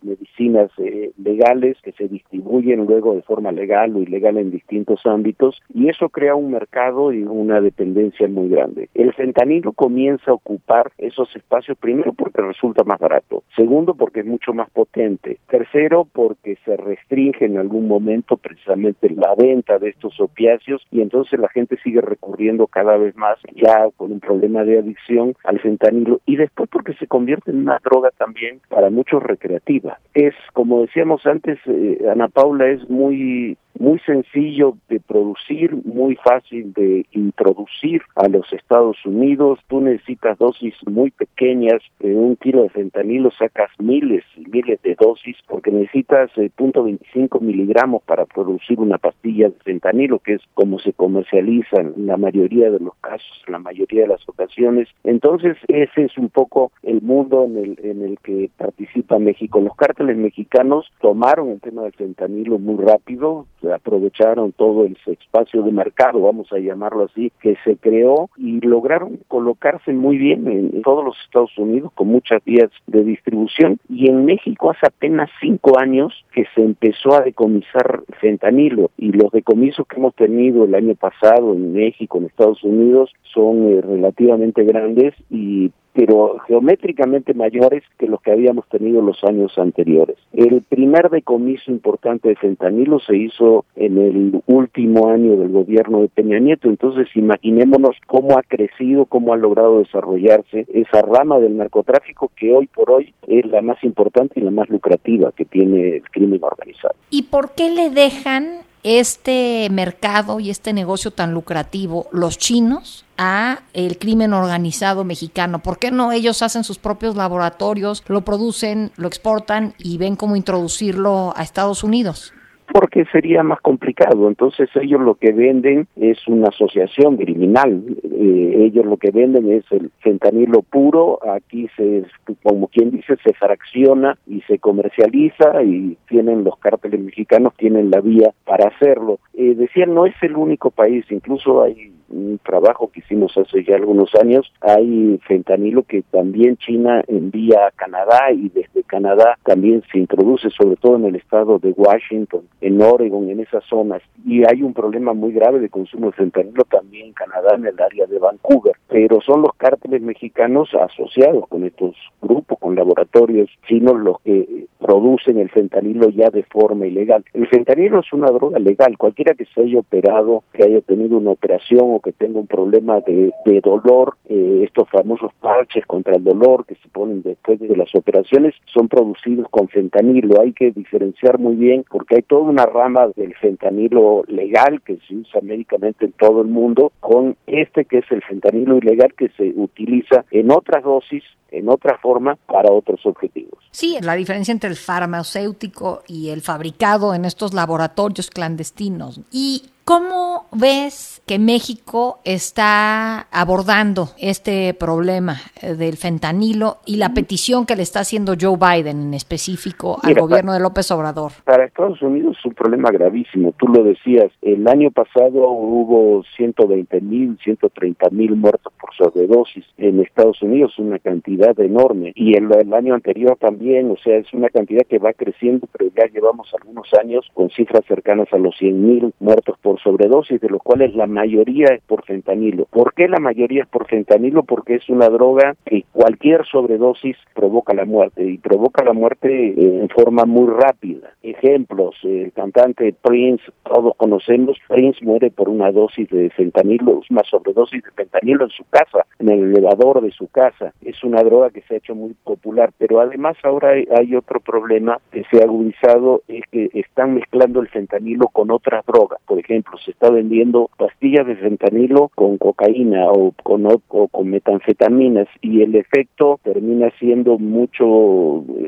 medicinas 0.01 0.71
eh, 0.77 1.11
legales 1.17 1.77
que 1.83 1.91
se 1.93 2.07
distribuyen 2.07 2.85
luego 2.85 2.98
de 2.99 3.21
forma 3.21 3.51
legal 3.51 3.95
o 3.95 4.01
ilegal 4.01 4.37
en 4.37 4.51
distintos 4.51 5.05
ámbitos 5.05 5.61
y 5.73 5.89
eso 5.89 6.09
crea 6.09 6.35
un 6.35 6.51
mercado 6.51 7.13
y 7.13 7.23
una 7.23 7.61
dependencia 7.61 8.27
muy 8.27 8.49
grande. 8.49 8.89
El 8.93 9.13
fentanilo 9.13 9.71
comienza 9.71 10.31
a 10.31 10.33
ocupar 10.33 10.91
esos 10.97 11.33
espacios 11.35 11.77
primero 11.77 12.13
porque 12.13 12.41
resulta 12.41 12.83
más 12.83 12.99
barato, 12.99 13.43
segundo 13.55 13.95
porque 13.95 14.21
es 14.21 14.25
mucho 14.25 14.53
más 14.53 14.69
potente, 14.69 15.39
tercero 15.49 16.05
porque 16.11 16.57
se 16.65 16.75
restringe 16.77 17.45
en 17.45 17.57
algún 17.57 17.87
momento 17.87 18.37
precisamente 18.37 19.09
la 19.09 19.33
venta 19.35 19.79
de 19.79 19.89
estos 19.89 20.19
opiáceos 20.19 20.85
y 20.91 21.01
entonces 21.01 21.39
la 21.39 21.49
gente 21.49 21.77
sigue 21.83 22.01
recurriendo 22.01 22.67
cada 22.67 22.97
vez 22.97 23.15
más 23.15 23.37
ya 23.55 23.87
con 23.95 24.11
un 24.11 24.19
problema 24.19 24.63
de 24.63 24.79
adicción 24.79 25.35
al 25.43 25.59
fentanilo 25.59 26.19
y 26.25 26.35
después 26.35 26.69
porque 26.69 26.93
se 26.93 27.07
convierte 27.07 27.51
en 27.51 27.59
una 27.59 27.79
droga 27.83 28.11
también 28.17 28.59
para 28.69 28.89
muchos 28.89 29.23
recreativa. 29.23 29.99
Es 30.13 30.33
como 30.53 30.81
decíamos 30.81 31.25
antes, 31.25 31.59
eh, 31.65 32.05
Ana 32.11 32.27
Paula 32.27 32.67
es 32.67 32.88
muy 32.89 33.57
muy 33.79 33.99
sencillo 33.99 34.77
de 34.89 34.99
producir, 34.99 35.75
muy 35.85 36.15
fácil 36.17 36.73
de 36.73 37.05
introducir 37.11 38.01
a 38.15 38.27
los 38.27 38.51
Estados 38.53 38.97
Unidos. 39.05 39.59
Tú 39.67 39.81
necesitas 39.81 40.37
dosis 40.37 40.75
muy 40.85 41.11
pequeñas, 41.11 41.81
de 41.99 42.13
un 42.13 42.35
kilo 42.35 42.63
de 42.63 42.69
fentanilo 42.69 43.31
sacas 43.31 43.69
miles 43.79 44.23
y 44.35 44.45
miles 44.49 44.81
de 44.83 44.95
dosis 44.95 45.37
porque 45.47 45.71
necesitas 45.71 46.29
eh, 46.37 46.51
0.25 46.57 47.39
miligramos 47.41 48.03
para 48.03 48.25
producir 48.25 48.79
una 48.79 48.97
pastilla 48.97 49.49
de 49.49 49.55
fentanilo, 49.63 50.19
que 50.19 50.33
es 50.33 50.41
como 50.53 50.79
se 50.79 50.93
comercializa 50.93 51.81
en 51.81 52.05
la 52.05 52.17
mayoría 52.17 52.69
de 52.69 52.79
los 52.79 52.95
casos, 52.95 53.43
en 53.47 53.53
la 53.53 53.59
mayoría 53.59 54.01
de 54.01 54.09
las 54.09 54.27
ocasiones. 54.27 54.89
Entonces, 55.03 55.57
ese 55.67 56.03
es 56.03 56.17
un 56.17 56.29
poco 56.29 56.71
el 56.83 57.01
mundo 57.01 57.45
en 57.45 57.57
el, 57.57 57.79
en 57.83 58.01
el 58.03 58.19
que 58.19 58.49
participa 58.57 59.19
México. 59.19 59.61
Los 59.61 59.75
cárteles 59.75 60.17
mexicanos 60.17 60.91
tomaron 61.01 61.49
el 61.49 61.61
tema 61.61 61.83
del 61.83 61.93
fentanilo 61.93 62.59
muy 62.59 62.83
rápido, 62.83 63.45
aprovecharon 63.73 64.51
todo 64.51 64.85
el 64.85 64.97
espacio 65.05 65.63
de 65.63 65.71
mercado, 65.71 66.21
vamos 66.21 66.51
a 66.51 66.59
llamarlo 66.59 67.05
así, 67.05 67.31
que 67.41 67.55
se 67.63 67.77
creó 67.77 68.29
y 68.37 68.59
lograron 68.61 69.19
colocarse 69.27 69.93
muy 69.93 70.17
bien 70.17 70.47
en, 70.47 70.81
todos 70.81 71.03
los 71.03 71.15
Estados 71.25 71.57
Unidos 71.57 71.91
con 71.93 72.07
muchas 72.07 72.43
vías 72.45 72.69
de 72.87 73.03
distribución. 73.03 73.79
Y 73.89 74.09
en 74.09 74.25
México 74.25 74.71
hace 74.71 74.87
apenas 74.87 75.29
cinco 75.39 75.79
años 75.79 76.13
que 76.33 76.45
se 76.55 76.61
empezó 76.61 77.13
a 77.13 77.21
decomisar 77.21 78.03
fentanilo. 78.19 78.91
Y 78.97 79.11
los 79.11 79.31
decomisos 79.31 79.87
que 79.87 79.97
hemos 79.97 80.15
tenido 80.15 80.65
el 80.65 80.75
año 80.75 80.95
pasado 80.95 81.53
en 81.53 81.73
México, 81.73 82.17
en 82.17 82.25
Estados 82.25 82.63
Unidos, 82.63 83.11
son 83.33 83.69
eh, 83.69 83.81
relativamente 83.81 84.63
grandes 84.63 85.13
y 85.29 85.71
pero 85.93 86.37
geométricamente 86.47 87.33
mayores 87.33 87.83
que 87.97 88.07
los 88.07 88.21
que 88.21 88.31
habíamos 88.31 88.67
tenido 88.69 89.01
los 89.01 89.23
años 89.23 89.57
anteriores. 89.57 90.17
El 90.33 90.61
primer 90.61 91.09
decomiso 91.09 91.71
importante 91.71 92.29
de 92.29 92.35
fentanilo 92.35 92.99
se 92.99 93.17
hizo 93.17 93.65
en 93.75 93.97
el 93.97 94.41
último 94.47 95.09
año 95.09 95.37
del 95.37 95.49
gobierno 95.49 96.01
de 96.01 96.09
Peña 96.09 96.39
Nieto, 96.39 96.69
entonces 96.69 97.07
imaginémonos 97.15 97.95
cómo 98.07 98.37
ha 98.37 98.43
crecido, 98.43 99.05
cómo 99.05 99.33
ha 99.33 99.37
logrado 99.37 99.79
desarrollarse 99.79 100.65
esa 100.73 101.01
rama 101.01 101.39
del 101.39 101.57
narcotráfico 101.57 102.31
que 102.35 102.53
hoy 102.53 102.67
por 102.67 102.91
hoy 102.91 103.13
es 103.27 103.45
la 103.45 103.61
más 103.61 103.83
importante 103.83 104.39
y 104.39 104.43
la 104.43 104.51
más 104.51 104.69
lucrativa 104.69 105.31
que 105.31 105.45
tiene 105.45 105.97
el 105.97 106.03
crimen 106.09 106.39
organizado. 106.41 106.95
¿Y 107.09 107.23
por 107.23 107.51
qué 107.53 107.69
le 107.71 107.89
dejan 107.89 108.68
este 108.83 109.67
mercado 109.71 110.39
y 110.39 110.49
este 110.49 110.73
negocio 110.73 111.11
tan 111.11 111.33
lucrativo 111.33 112.07
los 112.11 112.37
chinos 112.37 113.05
a 113.17 113.59
el 113.73 113.97
crimen 113.97 114.33
organizado 114.33 115.03
mexicano? 115.03 115.59
¿Por 115.59 115.79
qué 115.79 115.91
no 115.91 116.11
ellos 116.11 116.41
hacen 116.41 116.63
sus 116.63 116.77
propios 116.77 117.15
laboratorios, 117.15 118.03
lo 118.07 118.23
producen, 118.23 118.91
lo 118.95 119.07
exportan 119.07 119.73
y 119.77 119.97
ven 119.97 120.15
cómo 120.15 120.35
introducirlo 120.35 121.33
a 121.35 121.43
Estados 121.43 121.83
Unidos? 121.83 122.33
Porque 122.71 123.05
sería 123.11 123.43
más 123.43 123.61
complicado. 123.61 124.27
Entonces 124.27 124.69
ellos 124.75 125.01
lo 125.01 125.15
que 125.15 125.31
venden 125.31 125.87
es 125.95 126.17
una 126.27 126.47
asociación 126.49 127.17
criminal. 127.17 127.83
Eh, 128.03 128.65
ellos 128.65 128.85
lo 128.85 128.97
que 128.97 129.11
venden 129.11 129.51
es 129.51 129.63
el 129.71 129.91
fentanilo 129.99 130.61
puro. 130.61 131.19
Aquí 131.27 131.67
se, 131.75 132.05
como 132.43 132.67
quien 132.67 132.91
dice, 132.91 133.15
se 133.23 133.33
fracciona 133.33 134.17
y 134.27 134.41
se 134.41 134.59
comercializa 134.59 135.63
y 135.63 135.97
tienen 136.07 136.43
los 136.43 136.57
cárteles 136.57 136.99
mexicanos 136.99 137.53
tienen 137.57 137.91
la 137.91 138.01
vía 138.01 138.33
para 138.45 138.69
hacerlo. 138.69 139.19
Eh, 139.33 139.55
decían 139.55 139.93
no 139.93 140.05
es 140.05 140.15
el 140.21 140.35
único 140.35 140.71
país, 140.71 141.05
incluso 141.09 141.63
hay 141.63 141.91
un 142.09 142.39
trabajo 142.43 142.89
que 142.91 143.01
hicimos 143.01 143.37
hace 143.37 143.63
ya 143.63 143.75
algunos 143.75 144.09
años, 144.15 144.51
hay 144.61 145.19
fentanilo 145.27 145.83
que 145.83 146.01
también 146.01 146.57
China 146.57 147.03
envía 147.07 147.67
a 147.67 147.71
Canadá 147.71 148.31
y 148.31 148.49
desde 148.49 148.83
Canadá 148.83 149.37
también 149.43 149.83
se 149.91 149.99
introduce, 149.99 150.49
sobre 150.49 150.75
todo 150.77 150.95
en 150.95 151.05
el 151.05 151.15
estado 151.15 151.59
de 151.59 151.71
Washington, 151.71 152.41
en 152.69 152.81
Oregon, 152.81 153.29
en 153.29 153.39
esas 153.39 153.63
zonas. 153.65 154.01
Y 154.25 154.43
hay 154.43 154.61
un 154.63 154.73
problema 154.73 155.13
muy 155.13 155.33
grave 155.33 155.59
de 155.59 155.69
consumo 155.69 156.07
de 156.07 156.13
fentanilo 156.13 156.63
también 156.65 157.07
en 157.07 157.13
Canadá, 157.13 157.55
en 157.55 157.65
el 157.65 157.79
área 157.79 158.05
de 158.05 158.19
Vancouver. 158.19 158.73
Pero 158.87 159.19
son 159.21 159.41
los 159.41 159.53
cárteles 159.57 160.01
mexicanos 160.01 160.69
asociados 160.73 161.47
con 161.47 161.63
estos 161.65 161.95
grupos, 162.21 162.59
con 162.59 162.75
laboratorios 162.75 163.49
chinos, 163.67 163.99
los 163.99 164.19
que 164.21 164.65
producen 164.79 165.37
el 165.39 165.49
fentanilo 165.49 166.09
ya 166.09 166.29
de 166.29 166.43
forma 166.43 166.87
ilegal. 166.87 167.23
El 167.33 167.47
fentanilo 167.47 167.99
es 167.99 168.13
una 168.13 168.31
droga 168.31 168.59
legal. 168.59 168.97
Cualquiera 168.97 169.33
que 169.33 169.45
se 169.45 169.61
haya 169.61 169.79
operado, 169.79 170.43
que 170.53 170.63
haya 170.63 170.81
tenido 170.81 171.17
una 171.17 171.31
operación 171.31 171.81
o 171.83 171.99
que 171.99 172.11
tenga 172.11 172.39
un 172.39 172.47
problema 172.47 172.99
de, 173.01 173.31
dolor, 173.61 174.15
eh, 174.27 174.61
estos 174.63 174.89
famosos 174.89 175.31
parches 175.41 175.85
contra 175.85 176.15
el 176.15 176.23
dolor 176.23 176.65
que 176.65 176.75
se 176.75 176.87
ponen 176.89 177.21
después 177.23 177.59
de 177.59 177.75
las 177.75 177.93
operaciones, 177.93 178.55
son 178.65 178.87
producidos 178.87 179.47
con 179.49 179.67
fentanilo. 179.67 180.39
Hay 180.41 180.53
que 180.53 180.71
diferenciar 180.71 181.39
muy 181.39 181.55
bien 181.55 181.83
porque 181.89 182.15
hay 182.15 182.21
toda 182.21 182.48
una 182.49 182.65
rama 182.65 183.07
del 183.15 183.35
fentanilo 183.35 184.23
legal 184.27 184.81
que 184.81 184.97
se 185.07 185.15
usa 185.15 185.41
médicamente 185.41 186.05
en 186.05 186.11
todo 186.13 186.41
el 186.41 186.47
mundo 186.47 186.91
con 186.99 187.35
este 187.47 187.85
que 187.85 187.99
es 187.99 188.11
el 188.11 188.21
fentanilo 188.23 188.77
ilegal 188.77 189.13
que 189.15 189.29
se 189.29 189.53
utiliza 189.55 190.25
en 190.31 190.51
otras 190.51 190.83
dosis 190.83 191.23
en 191.51 191.69
otra 191.69 191.97
forma 191.97 192.35
para 192.45 192.71
otros 192.71 193.03
objetivos. 193.05 193.59
Sí, 193.71 193.97
la 194.01 194.13
diferencia 194.13 194.51
entre 194.51 194.69
el 194.69 194.75
farmacéutico 194.75 196.03
y 196.07 196.29
el 196.29 196.41
fabricado 196.41 197.13
en 197.15 197.25
estos 197.25 197.53
laboratorios 197.53 198.29
clandestinos. 198.29 199.21
Y 199.31 199.63
¿Cómo 199.89 200.45
ves 200.51 201.19
que 201.25 201.39
México 201.39 202.19
está 202.23 203.21
abordando 203.31 204.09
este 204.19 204.75
problema 204.75 205.37
eh, 205.63 205.73
del 205.73 205.97
fentanilo 205.97 206.77
y 206.85 206.97
la 206.97 207.15
petición 207.15 207.65
que 207.65 207.75
le 207.75 207.81
está 207.81 208.01
haciendo 208.01 208.33
Joe 208.39 208.55
Biden 208.55 209.01
en 209.01 209.13
específico 209.15 209.97
al 210.03 210.13
gobierno 210.13 210.53
de 210.53 210.59
López 210.59 210.91
Obrador? 210.91 211.31
Para 211.43 211.65
Estados 211.65 212.03
Unidos 212.03 212.37
es 212.37 212.45
un 212.45 212.53
problema 212.53 212.91
gravísimo. 212.91 213.51
Tú 213.57 213.67
lo 213.67 213.83
decías, 213.83 214.31
el 214.43 214.67
año 214.67 214.91
pasado 214.91 215.49
hubo 215.49 216.23
120 216.37 217.01
mil, 217.01 217.39
130 217.43 218.11
mil 218.11 218.35
muertos 218.35 218.71
por 218.79 218.93
sobredosis 218.95 219.65
en 219.79 220.01
Estados 220.01 220.39
Unidos, 220.43 220.77
una 220.77 220.99
cantidad 220.99 221.59
enorme. 221.59 222.11
Y 222.13 222.35
el, 222.35 222.51
el 222.53 222.73
año 222.75 222.93
anterior 222.93 223.37
también, 223.39 223.89
o 223.89 223.97
sea, 223.97 224.17
es 224.17 224.31
una 224.33 224.49
cantidad 224.49 224.85
que 224.87 224.99
va 224.99 225.13
creciendo, 225.13 225.67
pero 225.75 225.89
ya 225.97 226.05
llevamos 226.13 226.53
algunos 226.53 226.87
años 226.93 227.27
con 227.33 227.49
cifras 227.49 227.85
cercanas 227.87 228.27
a 228.31 228.37
los 228.37 228.55
100 228.57 228.85
mil 228.85 229.13
muertos 229.19 229.57
por 229.63 229.78
sobredosis, 229.79 230.41
de 230.41 230.49
los 230.49 230.61
cuales 230.61 230.95
la 230.95 231.07
mayoría 231.07 231.67
es 231.73 231.81
por 231.81 232.05
fentanilo. 232.05 232.65
¿Por 232.65 232.93
qué 232.93 233.07
la 233.07 233.19
mayoría 233.19 233.63
es 233.63 233.69
por 233.69 233.87
fentanilo? 233.87 234.43
Porque 234.43 234.75
es 234.75 234.89
una 234.89 235.09
droga 235.09 235.55
que 235.65 235.83
cualquier 235.91 236.45
sobredosis 236.45 237.17
provoca 237.33 237.73
la 237.73 237.85
muerte 237.85 238.23
y 238.23 238.37
provoca 238.37 238.83
la 238.83 238.93
muerte 238.93 239.29
eh, 239.29 239.79
en 239.81 239.89
forma 239.89 240.25
muy 240.25 240.47
rápida. 240.47 241.13
Ejemplos, 241.23 241.95
el 242.03 242.31
cantante 242.33 242.93
Prince, 243.01 243.43
todos 243.63 243.95
conocemos, 243.97 244.57
Prince 244.67 245.03
muere 245.03 245.31
por 245.31 245.49
una 245.49 245.71
dosis 245.71 246.09
de 246.09 246.29
fentanilo, 246.31 247.01
una 247.09 247.23
sobredosis 247.23 247.83
de 247.83 247.91
fentanilo 247.91 248.45
en 248.45 248.51
su 248.51 248.63
casa, 248.69 249.05
en 249.19 249.29
el 249.29 249.43
elevador 249.51 250.01
de 250.01 250.11
su 250.11 250.27
casa. 250.27 250.73
Es 250.81 251.03
una 251.03 251.23
droga 251.23 251.49
que 251.49 251.61
se 251.61 251.75
ha 251.75 251.77
hecho 251.77 251.95
muy 251.95 252.15
popular, 252.23 252.71
pero 252.77 252.99
además 252.99 253.37
ahora 253.43 253.71
hay 253.71 254.15
otro 254.15 254.39
problema 254.39 254.99
que 255.11 255.23
se 255.31 255.41
ha 255.41 255.45
agudizado, 255.45 256.21
es 256.27 256.43
que 256.51 256.69
están 256.73 257.15
mezclando 257.15 257.61
el 257.61 257.67
fentanilo 257.67 258.27
con 258.27 258.51
otras 258.51 258.85
drogas. 258.85 259.19
Por 259.25 259.39
ejemplo, 259.39 259.68
se 259.77 259.91
está 259.91 260.09
vendiendo 260.09 260.69
pastillas 260.77 261.27
de 261.27 261.35
fentanilo 261.35 262.09
con 262.15 262.37
cocaína 262.37 263.09
o 263.11 263.33
con, 263.43 263.65
o 263.65 264.07
con 264.07 264.29
metanfetaminas 264.29 265.27
y 265.41 265.61
el 265.61 265.75
efecto 265.75 266.39
termina 266.43 266.91
siendo 266.99 267.37
mucho, 267.37 267.85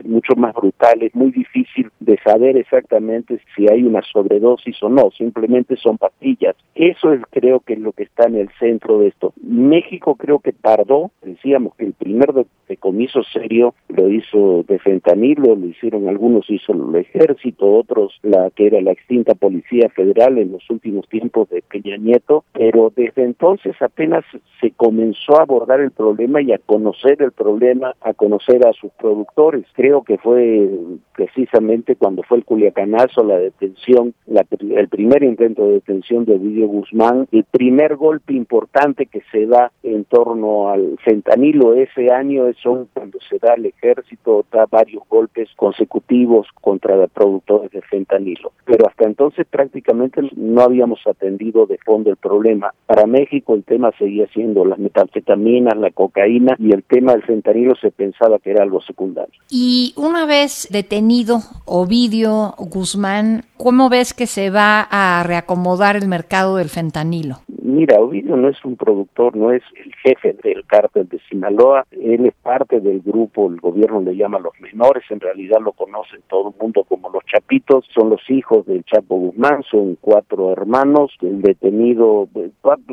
mucho 0.04 0.36
más 0.36 0.54
brutal. 0.54 1.02
Es 1.02 1.16
muy 1.16 1.32
difícil 1.32 1.90
de 2.00 2.18
saber 2.24 2.58
exactamente 2.58 3.40
si 3.56 3.68
hay 3.70 3.84
una 3.84 4.02
sobredosis 4.02 4.82
o 4.84 4.90
no, 4.90 5.12
simplemente 5.12 5.76
son 5.78 5.98
pastillas. 5.98 6.56
Eso 6.76 7.14
es, 7.14 7.22
creo 7.32 7.60
que 7.62 7.74
es 7.74 7.80
lo 7.80 7.92
que 7.94 8.04
está 8.04 8.28
en 8.28 8.36
el 8.36 8.50
centro 8.60 9.00
de 9.00 9.08
esto. 9.08 9.34
México 9.42 10.16
creo 10.16 10.40
que 10.40 10.54
tardó, 10.54 11.12
decíamos 11.22 11.76
que 11.76 11.86
el 11.86 11.94
primer 11.94 12.34
decomiso 12.68 13.24
serio 13.24 13.74
lo 13.90 14.10
hizo 14.10 14.64
de 14.68 14.80
fentanilo, 14.80 15.56
lo 15.56 15.68
hicieron 15.68 16.08
algunos, 16.08 16.50
hizo 16.50 16.74
el 16.74 16.96
ejército, 16.96 17.72
otros 17.72 18.20
la 18.24 18.50
que 18.52 18.68
era 18.68 18.82
la 18.82 18.92
extinta 18.92 19.36
Policía 19.36 19.90
Federal 19.90 20.38
en 20.38 20.52
los 20.52 20.70
últimos 20.70 20.81
tiempos 21.08 21.50
de 21.50 21.62
Peña 21.62 21.98
Nieto, 21.98 22.44
pero 22.54 22.92
desde 22.96 23.24
entonces 23.24 23.76
apenas 23.82 24.24
se 24.60 24.72
comenzó 24.72 25.38
a 25.38 25.44
abordar 25.44 25.80
el 25.82 25.92
problema 25.92 26.42
y 26.42 26.52
a 26.52 26.58
conocer 26.58 27.22
el 27.22 27.32
problema, 27.32 27.96
a 28.02 28.14
conocer 28.14 28.66
a 28.66 28.74
sus 28.74 28.92
productores. 28.94 29.66
Creo 29.74 30.04
que 30.04 30.18
fue 30.18 30.70
precisamente 31.16 31.96
cuando 31.96 32.24
fue 32.24 32.38
el 32.38 32.46
Culiacanazo, 32.46 33.24
la 33.24 33.38
detención, 33.38 34.14
la, 34.26 34.46
el 34.60 34.88
primer 34.88 35.24
intento 35.24 35.68
de 35.68 35.74
detención 35.74 36.26
de 36.26 36.36
Ovidio 36.36 36.68
Guzmán, 36.68 37.28
el 37.32 37.44
primer 37.44 37.96
golpe 37.96 38.34
importante 38.34 39.06
que 39.06 39.22
se 39.32 39.46
da 39.46 39.72
en 39.84 40.06
torno 40.06 40.70
al 40.70 40.98
fentanilo 41.04 41.74
ese 41.74 42.12
año 42.12 42.48
es 42.48 42.58
cuando 42.94 43.20
se 43.32 43.40
da 43.40 43.54
el 43.54 43.66
ejército, 43.66 44.46
da 44.52 44.66
varios 44.70 45.04
golpes 45.08 45.50
consecutivos 45.56 46.48
contra 46.60 47.08
productores 47.08 47.72
de 47.72 47.82
fentanilo. 47.82 48.52
Pero 48.66 48.88
hasta 48.88 49.06
entonces 49.06 49.48
prácticamente 49.50 50.22
no 50.36 50.62
había 50.62 50.82
habíamos 50.82 51.06
atendido 51.06 51.68
de 51.68 51.78
fondo 51.78 52.10
el 52.10 52.18
problema. 52.18 52.74
Para 52.88 53.06
México 53.06 53.54
el 53.54 53.64
tema 53.64 53.92
seguía 54.00 54.26
siendo 54.34 54.66
las 54.66 54.80
metanfetaminas, 54.80 55.78
la 55.78 55.92
cocaína 55.92 56.56
y 56.58 56.74
el 56.74 56.84
tema 56.84 57.12
del 57.12 57.22
fentanilo 57.22 57.76
se 57.76 57.92
pensaba 57.92 58.40
que 58.40 58.50
era 58.50 58.64
algo 58.64 58.82
secundario. 58.82 59.40
Y 59.50 59.94
una 59.96 60.26
vez 60.26 60.68
detenido 60.72 61.40
Ovidio 61.66 62.56
Guzmán, 62.58 63.44
¿cómo 63.58 63.90
ves 63.90 64.16
que 64.16 64.26
se 64.26 64.50
va 64.50 64.88
a 64.90 65.22
reacomodar 65.24 65.96
el 65.96 66.08
mercado 66.08 66.56
del 66.56 66.70
fentanilo? 66.70 67.38
Mira, 67.62 68.00
Ovidio 68.00 68.36
no 68.36 68.50
es 68.50 68.58
un 68.66 68.76
productor, 68.76 69.36
no 69.36 69.52
es 69.52 69.62
el 69.86 69.94
jefe 70.04 70.36
del 70.44 70.66
cártel 70.66 71.08
de 71.08 71.20
Sinaloa, 71.30 71.86
él 71.92 72.26
es 72.26 72.34
parte 72.42 72.80
del 72.80 73.02
grupo, 73.02 73.21
el 73.36 73.60
gobierno 73.60 74.02
le 74.02 74.16
llama 74.16 74.40
los 74.40 74.54
menores, 74.60 75.04
en 75.10 75.20
realidad 75.20 75.60
lo 75.62 75.74
conocen 75.74 76.22
todo 76.28 76.50
el 76.50 76.56
mundo 76.60 76.84
como 76.84 77.10
los 77.10 77.24
chapitos, 77.26 77.86
son 77.94 78.10
los 78.10 78.22
hijos 78.30 78.66
del 78.66 78.84
Chapo 78.84 79.16
Guzmán, 79.16 79.64
son 79.70 79.98
cuatro 80.00 80.52
hermanos, 80.52 81.12
el 81.22 81.42
detenido, 81.42 82.28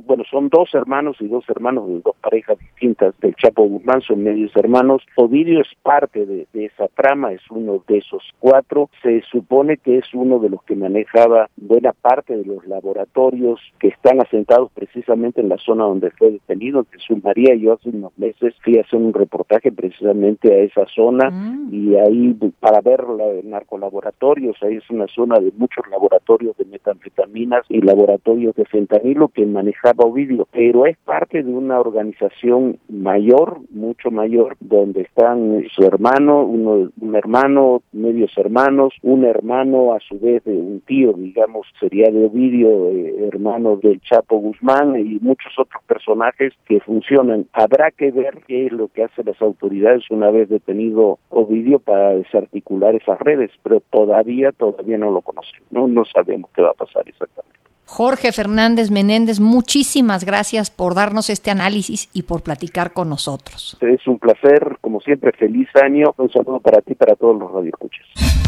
bueno, 0.07 0.25
son 0.31 0.49
dos 0.49 0.75
hermanos 0.75 1.17
y 1.21 1.29
dos 1.29 1.45
hermanos 1.49 1.89
de 1.89 2.01
dos 2.01 2.17
parejas 2.21 2.59
distintas 2.59 3.19
del 3.21 3.35
Chapo 3.37 3.65
Guzmán, 3.65 4.01
son 4.03 4.23
medios 4.23 4.55
hermanos, 4.57 5.03
Ovidio 5.17 5.61
es 5.61 5.69
parte 5.83 6.27
de, 6.27 6.47
esa 6.53 6.89
trama, 6.89 7.33
es 7.33 7.43
uno 7.51 7.83
de 7.87 7.99
esos 7.99 8.23
cuatro, 8.39 8.91
se 9.03 9.23
supone 9.31 9.77
que 9.77 9.99
es 9.99 10.07
uno 10.13 10.39
de 10.39 10.51
los 10.51 10.63
que 10.65 10.75
manejaba 10.75 11.49
buena 11.57 11.93
parte 11.93 12.37
de 12.37 12.45
los 12.45 12.67
laboratorios 12.67 13.61
que 13.79 13.89
están 13.89 14.21
asentados 14.21 14.71
precisamente 14.73 15.41
en 15.41 15.49
la 15.49 15.59
zona 15.59 15.85
donde 15.85 16.11
fue 16.11 16.33
detenido, 16.33 16.85
Jesús 16.91 17.23
María. 17.23 17.55
Yo 17.55 17.75
hace 17.75 17.91
unos 17.91 18.17
meses 18.19 18.55
fui 18.63 18.79
a 18.79 18.83
hacer 18.83 18.99
un 18.99 19.13
reportaje 19.13 19.73
precisamente 19.73 20.18
a 20.25 20.57
esa 20.57 20.87
zona 20.95 21.31
mm. 21.31 21.69
y 21.73 21.97
ahí 21.97 22.37
para 22.61 22.81
ver 22.81 23.05
narcolaboratorios, 23.45 24.57
ahí 24.63 24.77
es 24.77 24.91
una 24.91 25.07
zona 25.07 25.39
de 25.39 25.53
muchos 25.57 25.85
laboratorios 25.91 26.57
de 26.57 26.65
metanfetaminas 26.67 27.65
y 27.69 27.81
laboratorios 27.81 28.55
de 28.55 28.65
fentanilo 28.65 29.29
que 29.29 29.47
manejaba 29.47 30.05
Ovidio, 30.05 30.47
pero 30.51 30.87
es 30.87 30.97
parte 30.99 31.43
de 31.43 31.51
una 31.51 31.81
organización 31.81 32.79
mayor, 32.89 33.61
mucho 33.71 34.11
mayor, 34.11 34.57
donde 34.61 35.03
están 35.03 35.65
su 35.75 35.85
hermano, 35.85 36.45
uno, 36.45 36.91
un 37.01 37.17
hermano, 37.17 37.83
medios 37.93 38.33
hermanos, 38.37 38.95
un 39.03 39.25
hermano 39.25 39.95
a 39.95 40.01
su 40.01 40.19
vez 40.19 40.45
de 40.45 40.53
un 40.53 40.81
tío, 40.81 41.13
digamos, 41.13 41.67
sería 41.81 42.11
de 42.11 42.27
Ovidio, 42.27 42.91
eh, 42.91 43.29
hermano 43.29 43.77
del 43.77 44.01
Chapo 44.01 44.39
Guzmán 44.39 44.99
y 44.99 45.19
muchos 45.21 45.53
otros 45.59 45.83
personajes 45.87 46.55
que 46.67 46.81
funcionan. 46.81 47.47
Habrá 47.53 47.91
que 47.91 48.11
ver 48.11 48.39
qué 48.47 48.67
es 48.67 48.73
lo 48.73 48.89
que 48.89 49.05
hacen 49.05 49.27
las 49.27 49.41
autoridades 49.43 49.98
una 50.11 50.31
vez 50.31 50.49
detenido 50.49 51.19
Ovidio 51.31 51.79
para 51.79 52.11
desarticular 52.11 52.95
esas 52.95 53.19
redes, 53.21 53.51
pero 53.63 53.81
todavía, 53.91 54.53
todavía 54.53 54.99
no 54.99 55.11
lo 55.11 55.21
conocemos, 55.23 55.67
no, 55.71 55.87
no 55.89 56.05
sabemos 56.05 56.51
qué 56.55 56.63
va 56.63 56.71
a 56.71 56.75
pasar 56.75 57.09
exactamente. 57.09 57.59
Jorge 57.91 58.33
Fernández 58.33 58.91
Menéndez, 58.91 59.41
muchísimas 59.41 60.25
gracias 60.25 60.71
por 60.71 60.95
darnos 60.95 61.31
este 61.31 61.51
análisis 61.51 62.11
y 62.13 62.25
por 62.25 62.43
platicar 62.43 62.93
con 62.93 63.09
nosotros. 63.09 63.79
Es 63.81 64.07
un 64.07 64.19
placer, 64.19 64.77
como 64.83 65.01
siempre, 65.01 65.33
feliz 65.33 65.69
año. 65.83 66.13
Un 66.19 66.31
saludo 66.31 66.61
para 66.61 66.83
ti 66.83 66.93
y 66.93 66.97
para 66.97 67.17
todos 67.17 67.39
los 67.41 67.51
radioescuchas. 67.51 68.07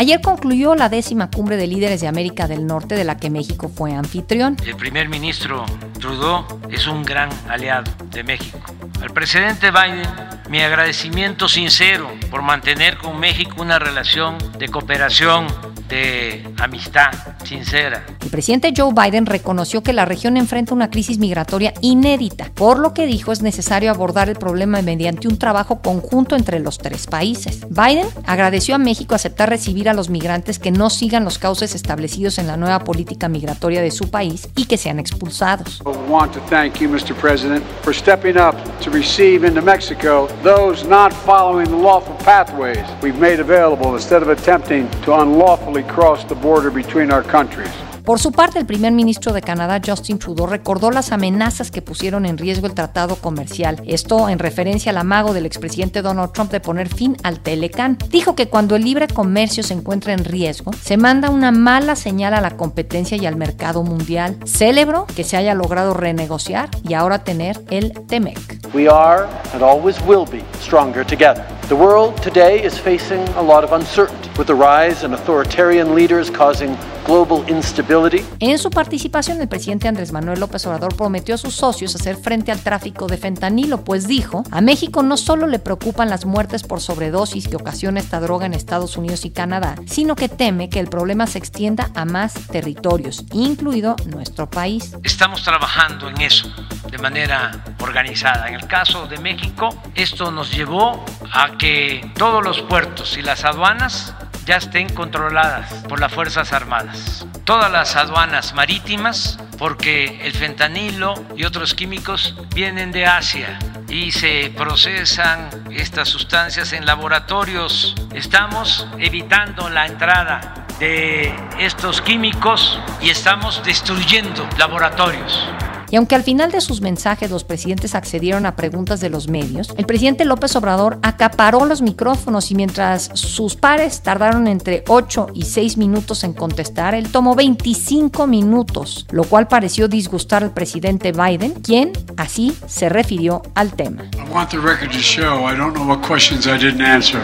Ayer 0.00 0.22
concluyó 0.22 0.74
la 0.76 0.88
décima 0.88 1.30
cumbre 1.30 1.58
de 1.58 1.66
líderes 1.66 2.00
de 2.00 2.08
América 2.08 2.48
del 2.48 2.66
Norte 2.66 2.94
de 2.94 3.04
la 3.04 3.18
que 3.18 3.28
México 3.28 3.68
fue 3.68 3.92
anfitrión. 3.92 4.56
El 4.64 4.74
primer 4.74 5.10
ministro 5.10 5.66
Trudeau 5.98 6.46
es 6.70 6.86
un 6.86 7.02
gran 7.02 7.28
aliado 7.50 7.92
de 8.10 8.24
México. 8.24 8.58
Al 9.02 9.10
presidente 9.10 9.70
Biden, 9.70 10.08
mi 10.48 10.62
agradecimiento 10.62 11.50
sincero 11.50 12.10
por 12.30 12.40
mantener 12.40 12.96
con 12.96 13.20
México 13.20 13.56
una 13.58 13.78
relación 13.78 14.38
de 14.58 14.68
cooperación 14.68 15.46
de 15.90 16.42
amistad 16.58 17.10
sincera. 17.44 18.06
El 18.22 18.30
presidente 18.30 18.72
Joe 18.76 18.94
Biden 18.94 19.26
reconoció 19.26 19.82
que 19.82 19.92
la 19.92 20.04
región 20.04 20.36
enfrenta 20.36 20.72
una 20.72 20.88
crisis 20.88 21.18
migratoria 21.18 21.74
inédita, 21.80 22.50
por 22.54 22.78
lo 22.78 22.94
que 22.94 23.06
dijo 23.06 23.32
es 23.32 23.42
necesario 23.42 23.90
abordar 23.90 24.28
el 24.28 24.36
problema 24.36 24.80
mediante 24.82 25.26
un 25.26 25.38
trabajo 25.38 25.80
conjunto 25.82 26.36
entre 26.36 26.60
los 26.60 26.78
tres 26.78 27.06
países. 27.06 27.66
Biden 27.68 28.06
agradeció 28.24 28.76
a 28.76 28.78
México 28.78 29.14
aceptar 29.14 29.50
recibir 29.50 29.88
a 29.88 29.94
los 29.94 30.08
migrantes 30.08 30.58
que 30.58 30.70
no 30.70 30.90
sigan 30.90 31.24
los 31.24 31.38
cauces 31.38 31.74
establecidos 31.74 32.38
en 32.38 32.46
la 32.46 32.56
nueva 32.56 32.84
política 32.84 33.28
migratoria 33.28 33.82
de 33.82 33.90
su 33.90 34.10
país 34.10 34.48
y 34.56 34.66
que 34.66 34.76
sean 34.76 35.00
expulsados. 35.00 35.82
I 35.84 36.10
want 36.10 36.32
to 36.34 36.40
thank 36.48 36.80
you, 36.80 36.88
Mr. 36.88 37.14
President, 37.14 37.64
for 37.82 37.92
stepping 37.92 38.36
up 38.36 38.54
to 38.80 38.90
receive 38.90 39.44
into 39.44 39.60
Mexico 39.60 40.28
those 40.44 40.86
not 40.86 41.12
following 41.12 41.68
the 41.68 41.76
lawful 41.76 42.14
pathways 42.24 42.84
we've 43.02 43.18
made 43.18 43.40
available 43.40 43.94
instead 43.94 44.22
of 44.22 44.28
attempting 44.28 44.88
to 45.02 45.14
unlawfully 45.14 45.79
cross 45.82 46.24
the 46.26 46.34
border 46.34 46.70
between 46.70 47.12
our 47.12 47.22
countries. 47.22 47.70
Por 48.04 48.18
su 48.18 48.32
parte, 48.32 48.58
el 48.58 48.66
primer 48.66 48.92
ministro 48.92 49.32
de 49.32 49.42
Canadá, 49.42 49.80
Justin 49.84 50.18
Trudeau, 50.18 50.46
recordó 50.46 50.90
las 50.90 51.12
amenazas 51.12 51.70
que 51.70 51.82
pusieron 51.82 52.26
en 52.26 52.38
riesgo 52.38 52.66
el 52.66 52.74
tratado 52.74 53.16
comercial. 53.16 53.80
Esto 53.86 54.28
en 54.28 54.38
referencia 54.38 54.90
al 54.90 54.98
amago 54.98 55.34
del 55.34 55.46
expresidente 55.46 56.02
Donald 56.02 56.32
Trump 56.32 56.50
de 56.50 56.60
poner 56.60 56.88
fin 56.88 57.16
al 57.22 57.40
Telecán. 57.40 57.98
Dijo 58.08 58.34
que 58.34 58.48
cuando 58.48 58.74
el 58.74 58.82
libre 58.84 59.06
comercio 59.06 59.62
se 59.62 59.74
encuentra 59.74 60.12
en 60.12 60.24
riesgo, 60.24 60.72
se 60.72 60.96
manda 60.96 61.30
una 61.30 61.52
mala 61.52 61.94
señal 61.94 62.34
a 62.34 62.40
la 62.40 62.56
competencia 62.56 63.16
y 63.16 63.26
al 63.26 63.36
mercado 63.36 63.82
mundial. 63.82 64.38
Celebró 64.44 65.06
que 65.14 65.24
se 65.24 65.36
haya 65.36 65.54
logrado 65.54 65.94
renegociar 65.94 66.70
y 66.82 66.94
ahora 66.94 67.22
tener 67.22 67.62
el 67.70 67.92
TEMEC. 67.92 68.74
We 68.74 68.88
are 68.88 69.26
and 69.52 69.62
always 69.62 70.00
will 70.06 70.26
be 70.30 70.42
stronger 70.60 71.04
together. 71.04 71.44
The 71.68 71.76
world 71.76 72.20
today 72.22 72.64
is 72.64 72.80
facing 72.80 73.20
a 73.36 73.42
lot 73.42 73.62
of 73.62 73.72
uncertainty 73.72 74.29
with 74.40 74.46
the 74.46 74.54
rise 74.54 75.04
in 75.04 75.12
authoritarian 75.12 75.94
leaders 75.94 76.30
causing 76.30 76.74
global 77.04 77.44
instability. 77.46 78.24
En 78.38 78.58
su 78.58 78.70
participación, 78.70 79.38
el 79.40 79.48
presidente 79.48 79.86
Andrés 79.86 80.12
Manuel 80.12 80.40
López 80.40 80.66
Obrador 80.66 80.96
prometió 80.96 81.34
a 81.34 81.38
sus 81.38 81.54
socios 81.54 81.94
hacer 81.94 82.16
frente 82.16 82.50
al 82.50 82.60
tráfico 82.60 83.06
de 83.06 83.18
fentanilo, 83.18 83.84
pues 83.84 84.08
dijo, 84.08 84.42
a 84.50 84.62
México 84.62 85.02
no 85.02 85.18
solo 85.18 85.46
le 85.46 85.58
preocupan 85.58 86.08
las 86.08 86.24
muertes 86.24 86.62
por 86.62 86.80
sobredosis 86.80 87.48
que 87.48 87.56
ocasiona 87.56 88.00
esta 88.00 88.18
droga 88.18 88.46
en 88.46 88.54
Estados 88.54 88.96
Unidos 88.96 89.26
y 89.26 89.30
Canadá, 89.30 89.74
sino 89.86 90.16
que 90.16 90.30
teme 90.30 90.70
que 90.70 90.80
el 90.80 90.88
problema 90.88 91.26
se 91.26 91.36
extienda 91.36 91.90
a 91.94 92.06
más 92.06 92.32
territorios, 92.50 93.24
incluido 93.32 93.96
nuestro 94.06 94.48
país. 94.48 94.96
Estamos 95.02 95.42
trabajando 95.42 96.08
en 96.08 96.18
eso 96.22 96.48
de 96.90 96.96
manera 96.96 97.62
organizada. 97.80 98.48
En 98.48 98.54
el 98.54 98.66
caso 98.66 99.06
de 99.06 99.18
México, 99.18 99.68
esto 99.94 100.30
nos 100.30 100.50
llevó 100.50 101.04
a 101.30 101.58
que 101.58 102.10
todos 102.16 102.42
los 102.42 102.62
puertos 102.62 103.18
y 103.18 103.22
las 103.22 103.44
aduanas 103.44 104.14
ya 104.46 104.56
estén 104.56 104.88
controladas 104.94 105.72
por 105.88 106.00
las 106.00 106.12
Fuerzas 106.12 106.52
Armadas. 106.52 107.26
Todas 107.44 107.70
las 107.70 107.96
aduanas 107.96 108.54
marítimas, 108.54 109.38
porque 109.58 110.20
el 110.24 110.32
fentanilo 110.32 111.14
y 111.36 111.44
otros 111.44 111.74
químicos 111.74 112.34
vienen 112.54 112.92
de 112.92 113.06
Asia 113.06 113.58
y 113.88 114.12
se 114.12 114.52
procesan 114.56 115.50
estas 115.70 116.08
sustancias 116.08 116.72
en 116.72 116.86
laboratorios. 116.86 117.94
Estamos 118.14 118.86
evitando 118.98 119.68
la 119.68 119.86
entrada 119.86 120.54
de 120.78 121.34
estos 121.58 122.00
químicos 122.00 122.78
y 123.02 123.10
estamos 123.10 123.62
destruyendo 123.64 124.48
laboratorios. 124.56 125.46
Y 125.90 125.96
aunque 125.96 126.14
al 126.14 126.22
final 126.22 126.50
de 126.50 126.60
sus 126.60 126.80
mensajes 126.80 127.30
los 127.30 127.44
presidentes 127.44 127.94
accedieron 127.94 128.46
a 128.46 128.56
preguntas 128.56 129.00
de 129.00 129.10
los 129.10 129.28
medios, 129.28 129.74
el 129.76 129.86
presidente 129.86 130.24
López 130.24 130.54
Obrador 130.56 130.98
acaparó 131.02 131.64
los 131.64 131.82
micrófonos 131.82 132.50
y 132.50 132.54
mientras 132.54 133.10
sus 133.14 133.56
pares 133.56 134.02
tardaron 134.02 134.46
entre 134.46 134.84
8 134.88 135.28
y 135.34 135.42
6 135.42 135.76
minutos 135.76 136.24
en 136.24 136.32
contestar, 136.32 136.94
él 136.94 137.10
tomó 137.10 137.34
25 137.34 138.26
minutos, 138.26 139.06
lo 139.10 139.24
cual 139.24 139.48
pareció 139.48 139.88
disgustar 139.88 140.44
al 140.44 140.52
presidente 140.52 141.12
Biden, 141.12 141.54
quien 141.54 141.92
así 142.16 142.56
se 142.66 142.88
refirió 142.88 143.42
al 143.54 143.72
tema. 143.72 144.04
I 144.14 144.32
want 144.32 144.50
the 144.50 144.58
record 144.58 144.90
to 144.92 144.98
show 144.98 145.46
I 145.48 145.56
don't 145.56 145.74
know 145.74 145.86
what 145.86 146.06
questions 146.06 146.46
I 146.46 146.56
didn't 146.56 146.82
answer. 146.82 147.20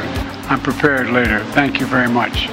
I'm 0.49 0.61
prepared 0.61 1.11
later. 1.13 1.43
Thank 1.55 1.81
you 1.81 1.87
very 1.87 2.09
much. 2.09 2.49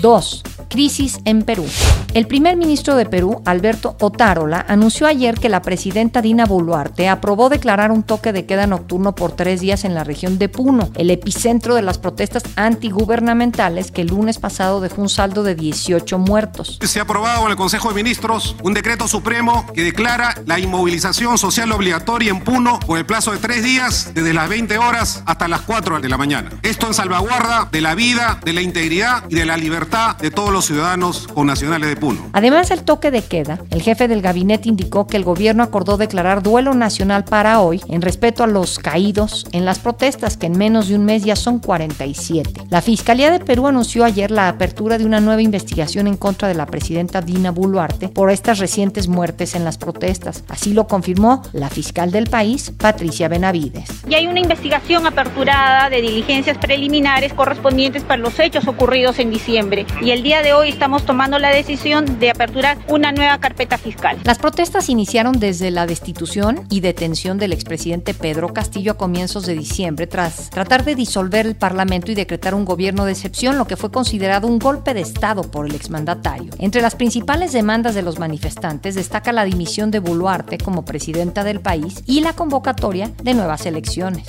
2. 0.00 0.53
Crisis 0.68 1.18
en 1.24 1.42
Perú. 1.42 1.66
El 2.14 2.26
primer 2.26 2.56
ministro 2.56 2.94
de 2.94 3.06
Perú, 3.06 3.42
Alberto 3.44 3.96
Otárola, 4.00 4.64
anunció 4.68 5.06
ayer 5.06 5.34
que 5.34 5.48
la 5.48 5.62
presidenta 5.62 6.22
Dina 6.22 6.46
Boluarte 6.46 7.08
aprobó 7.08 7.48
declarar 7.48 7.90
un 7.90 8.02
toque 8.02 8.32
de 8.32 8.46
queda 8.46 8.66
nocturno 8.66 9.14
por 9.14 9.32
tres 9.32 9.60
días 9.60 9.84
en 9.84 9.94
la 9.94 10.04
región 10.04 10.38
de 10.38 10.48
Puno, 10.48 10.90
el 10.94 11.10
epicentro 11.10 11.74
de 11.74 11.82
las 11.82 11.98
protestas 11.98 12.44
antigubernamentales 12.56 13.90
que 13.90 14.02
el 14.02 14.08
lunes 14.08 14.38
pasado 14.38 14.80
dejó 14.80 15.02
un 15.02 15.08
saldo 15.08 15.42
de 15.42 15.54
18 15.54 16.18
muertos. 16.18 16.78
Se 16.82 16.98
ha 17.00 17.02
aprobado 17.02 17.44
en 17.44 17.50
el 17.50 17.56
Consejo 17.56 17.88
de 17.88 17.94
Ministros 17.94 18.56
un 18.62 18.74
decreto 18.74 19.08
supremo 19.08 19.66
que 19.74 19.82
declara 19.82 20.34
la 20.46 20.58
inmovilización 20.58 21.38
social 21.38 21.72
obligatoria 21.72 22.30
en 22.30 22.40
Puno 22.40 22.78
por 22.80 22.98
el 22.98 23.06
plazo 23.06 23.32
de 23.32 23.38
tres 23.38 23.64
días, 23.64 24.12
desde 24.14 24.34
las 24.34 24.48
20 24.48 24.78
horas 24.78 25.22
hasta 25.26 25.48
las 25.48 25.62
4 25.62 26.00
de 26.00 26.08
la 26.08 26.16
mañana. 26.16 26.50
Esto 26.62 26.86
en 26.86 26.94
salvaguarda 26.94 27.68
de 27.70 27.80
la 27.80 27.94
vida, 27.94 28.38
de 28.44 28.52
la 28.52 28.62
integridad 28.62 29.24
y 29.28 29.34
de 29.34 29.44
la 29.44 29.56
libertad 29.56 30.16
de 30.16 30.30
todos 30.30 30.52
los 30.52 30.63
ciudadanos 30.66 31.28
o 31.34 31.44
nacionales 31.44 31.88
de 31.88 31.96
Puno. 31.96 32.20
Además 32.32 32.68
del 32.68 32.82
toque 32.82 33.10
de 33.10 33.22
queda, 33.22 33.58
el 33.70 33.82
jefe 33.82 34.08
del 34.08 34.22
gabinete 34.22 34.68
indicó 34.68 35.06
que 35.06 35.16
el 35.16 35.24
gobierno 35.24 35.62
acordó 35.62 35.96
declarar 35.96 36.42
duelo 36.42 36.74
nacional 36.74 37.24
para 37.24 37.60
hoy 37.60 37.80
en 37.88 38.02
respeto 38.02 38.44
a 38.44 38.46
los 38.46 38.78
caídos 38.78 39.46
en 39.52 39.64
las 39.64 39.78
protestas 39.78 40.36
que 40.36 40.46
en 40.46 40.58
menos 40.58 40.88
de 40.88 40.96
un 40.96 41.04
mes 41.04 41.24
ya 41.24 41.36
son 41.36 41.58
47. 41.58 42.64
La 42.70 42.82
Fiscalía 42.82 43.30
de 43.30 43.40
Perú 43.40 43.66
anunció 43.66 44.04
ayer 44.04 44.30
la 44.30 44.48
apertura 44.48 44.98
de 44.98 45.04
una 45.04 45.20
nueva 45.20 45.42
investigación 45.42 46.06
en 46.06 46.16
contra 46.16 46.48
de 46.48 46.54
la 46.54 46.66
presidenta 46.66 47.20
Dina 47.20 47.50
Boluarte 47.50 48.08
por 48.08 48.30
estas 48.30 48.58
recientes 48.58 49.08
muertes 49.08 49.54
en 49.54 49.64
las 49.64 49.78
protestas. 49.78 50.44
Así 50.48 50.72
lo 50.72 50.86
confirmó 50.86 51.42
la 51.52 51.70
fiscal 51.70 52.10
del 52.10 52.28
país, 52.28 52.72
Patricia 52.76 53.28
Benavides. 53.28 53.88
Y 54.08 54.14
hay 54.14 54.26
una 54.26 54.40
investigación 54.40 55.06
aperturada 55.06 55.90
de 55.90 56.00
diligencias 56.00 56.58
preliminares 56.58 57.32
correspondientes 57.32 58.02
para 58.04 58.22
los 58.22 58.38
hechos 58.38 58.66
ocurridos 58.68 59.18
en 59.18 59.30
diciembre. 59.30 59.86
Y 60.02 60.10
el 60.10 60.22
día 60.22 60.42
de 60.42 60.43
hoy 60.52 60.68
estamos 60.68 61.06
tomando 61.06 61.38
la 61.38 61.48
decisión 61.48 62.18
de 62.18 62.30
aperturar 62.30 62.76
una 62.88 63.12
nueva 63.12 63.38
carpeta 63.38 63.78
fiscal. 63.78 64.18
Las 64.24 64.38
protestas 64.38 64.88
iniciaron 64.88 65.38
desde 65.38 65.70
la 65.70 65.86
destitución 65.86 66.66
y 66.68 66.80
detención 66.80 67.38
del 67.38 67.52
expresidente 67.52 68.12
Pedro 68.12 68.52
Castillo 68.52 68.92
a 68.92 68.98
comienzos 68.98 69.46
de 69.46 69.54
diciembre 69.54 70.06
tras 70.06 70.50
tratar 70.50 70.84
de 70.84 70.94
disolver 70.94 71.46
el 71.46 71.56
Parlamento 71.56 72.12
y 72.12 72.14
decretar 72.14 72.54
un 72.54 72.64
gobierno 72.64 73.04
de 73.04 73.12
excepción, 73.12 73.56
lo 73.56 73.66
que 73.66 73.76
fue 73.76 73.90
considerado 73.90 74.46
un 74.46 74.58
golpe 74.58 74.92
de 74.92 75.00
Estado 75.00 75.42
por 75.50 75.66
el 75.66 75.74
exmandatario. 75.74 76.52
Entre 76.58 76.82
las 76.82 76.96
principales 76.96 77.52
demandas 77.52 77.94
de 77.94 78.02
los 78.02 78.18
manifestantes 78.18 78.94
destaca 78.94 79.32
la 79.32 79.44
dimisión 79.44 79.90
de 79.90 80.00
Boluarte 80.00 80.58
como 80.58 80.84
presidenta 80.84 81.44
del 81.44 81.60
país 81.60 82.02
y 82.06 82.20
la 82.20 82.34
convocatoria 82.34 83.10
de 83.22 83.34
nuevas 83.34 83.64
elecciones. 83.66 84.26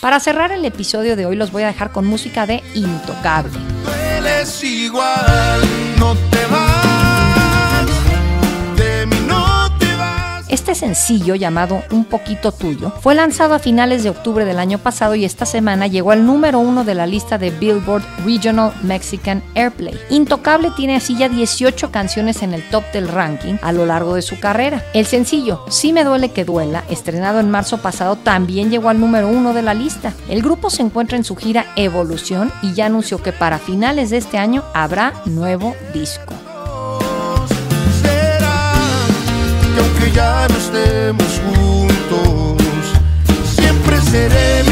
Para 0.00 0.20
cerrar 0.20 0.52
el 0.52 0.64
episodio 0.64 1.16
de 1.16 1.26
hoy 1.26 1.36
los 1.36 1.52
voy 1.52 1.62
a 1.62 1.68
dejar 1.68 1.92
con 1.92 2.06
música 2.06 2.46
de 2.46 2.62
Intocable. 2.74 3.58
Igual, 4.62 5.60
no 5.98 6.14
te 6.30 6.46
vas, 6.46 6.61
Este 10.72 10.86
sencillo 10.86 11.34
llamado 11.34 11.82
Un 11.90 12.06
poquito 12.06 12.50
tuyo 12.50 12.94
fue 13.02 13.14
lanzado 13.14 13.52
a 13.52 13.58
finales 13.58 14.04
de 14.04 14.08
octubre 14.08 14.46
del 14.46 14.58
año 14.58 14.78
pasado 14.78 15.14
y 15.14 15.26
esta 15.26 15.44
semana 15.44 15.86
llegó 15.86 16.12
al 16.12 16.24
número 16.24 16.60
uno 16.60 16.82
de 16.82 16.94
la 16.94 17.06
lista 17.06 17.36
de 17.36 17.50
Billboard 17.50 18.02
Regional 18.24 18.72
Mexican 18.82 19.42
Airplay. 19.54 19.94
Intocable 20.08 20.70
tiene 20.74 20.96
así 20.96 21.14
ya 21.14 21.28
18 21.28 21.90
canciones 21.90 22.42
en 22.42 22.54
el 22.54 22.66
top 22.70 22.84
del 22.94 23.08
ranking 23.08 23.56
a 23.60 23.72
lo 23.72 23.84
largo 23.84 24.14
de 24.14 24.22
su 24.22 24.40
carrera. 24.40 24.82
El 24.94 25.04
sencillo 25.04 25.62
Sí 25.68 25.92
me 25.92 26.04
duele 26.04 26.30
que 26.30 26.46
duela, 26.46 26.84
estrenado 26.88 27.38
en 27.40 27.50
marzo 27.50 27.82
pasado, 27.82 28.16
también 28.16 28.70
llegó 28.70 28.88
al 28.88 28.98
número 28.98 29.28
uno 29.28 29.52
de 29.52 29.60
la 29.60 29.74
lista. 29.74 30.14
El 30.30 30.40
grupo 30.40 30.70
se 30.70 30.80
encuentra 30.80 31.18
en 31.18 31.24
su 31.24 31.36
gira 31.36 31.66
Evolución 31.76 32.50
y 32.62 32.72
ya 32.72 32.86
anunció 32.86 33.22
que 33.22 33.32
para 33.32 33.58
finales 33.58 34.08
de 34.08 34.16
este 34.16 34.38
año 34.38 34.64
habrá 34.72 35.12
nuevo 35.26 35.76
disco. 35.92 36.32
Ya 40.14 40.46
no 40.48 40.56
estemos 40.56 41.40
juntos, 41.44 42.92
siempre 43.56 44.00
seré 44.02 44.62
mi 44.64 44.71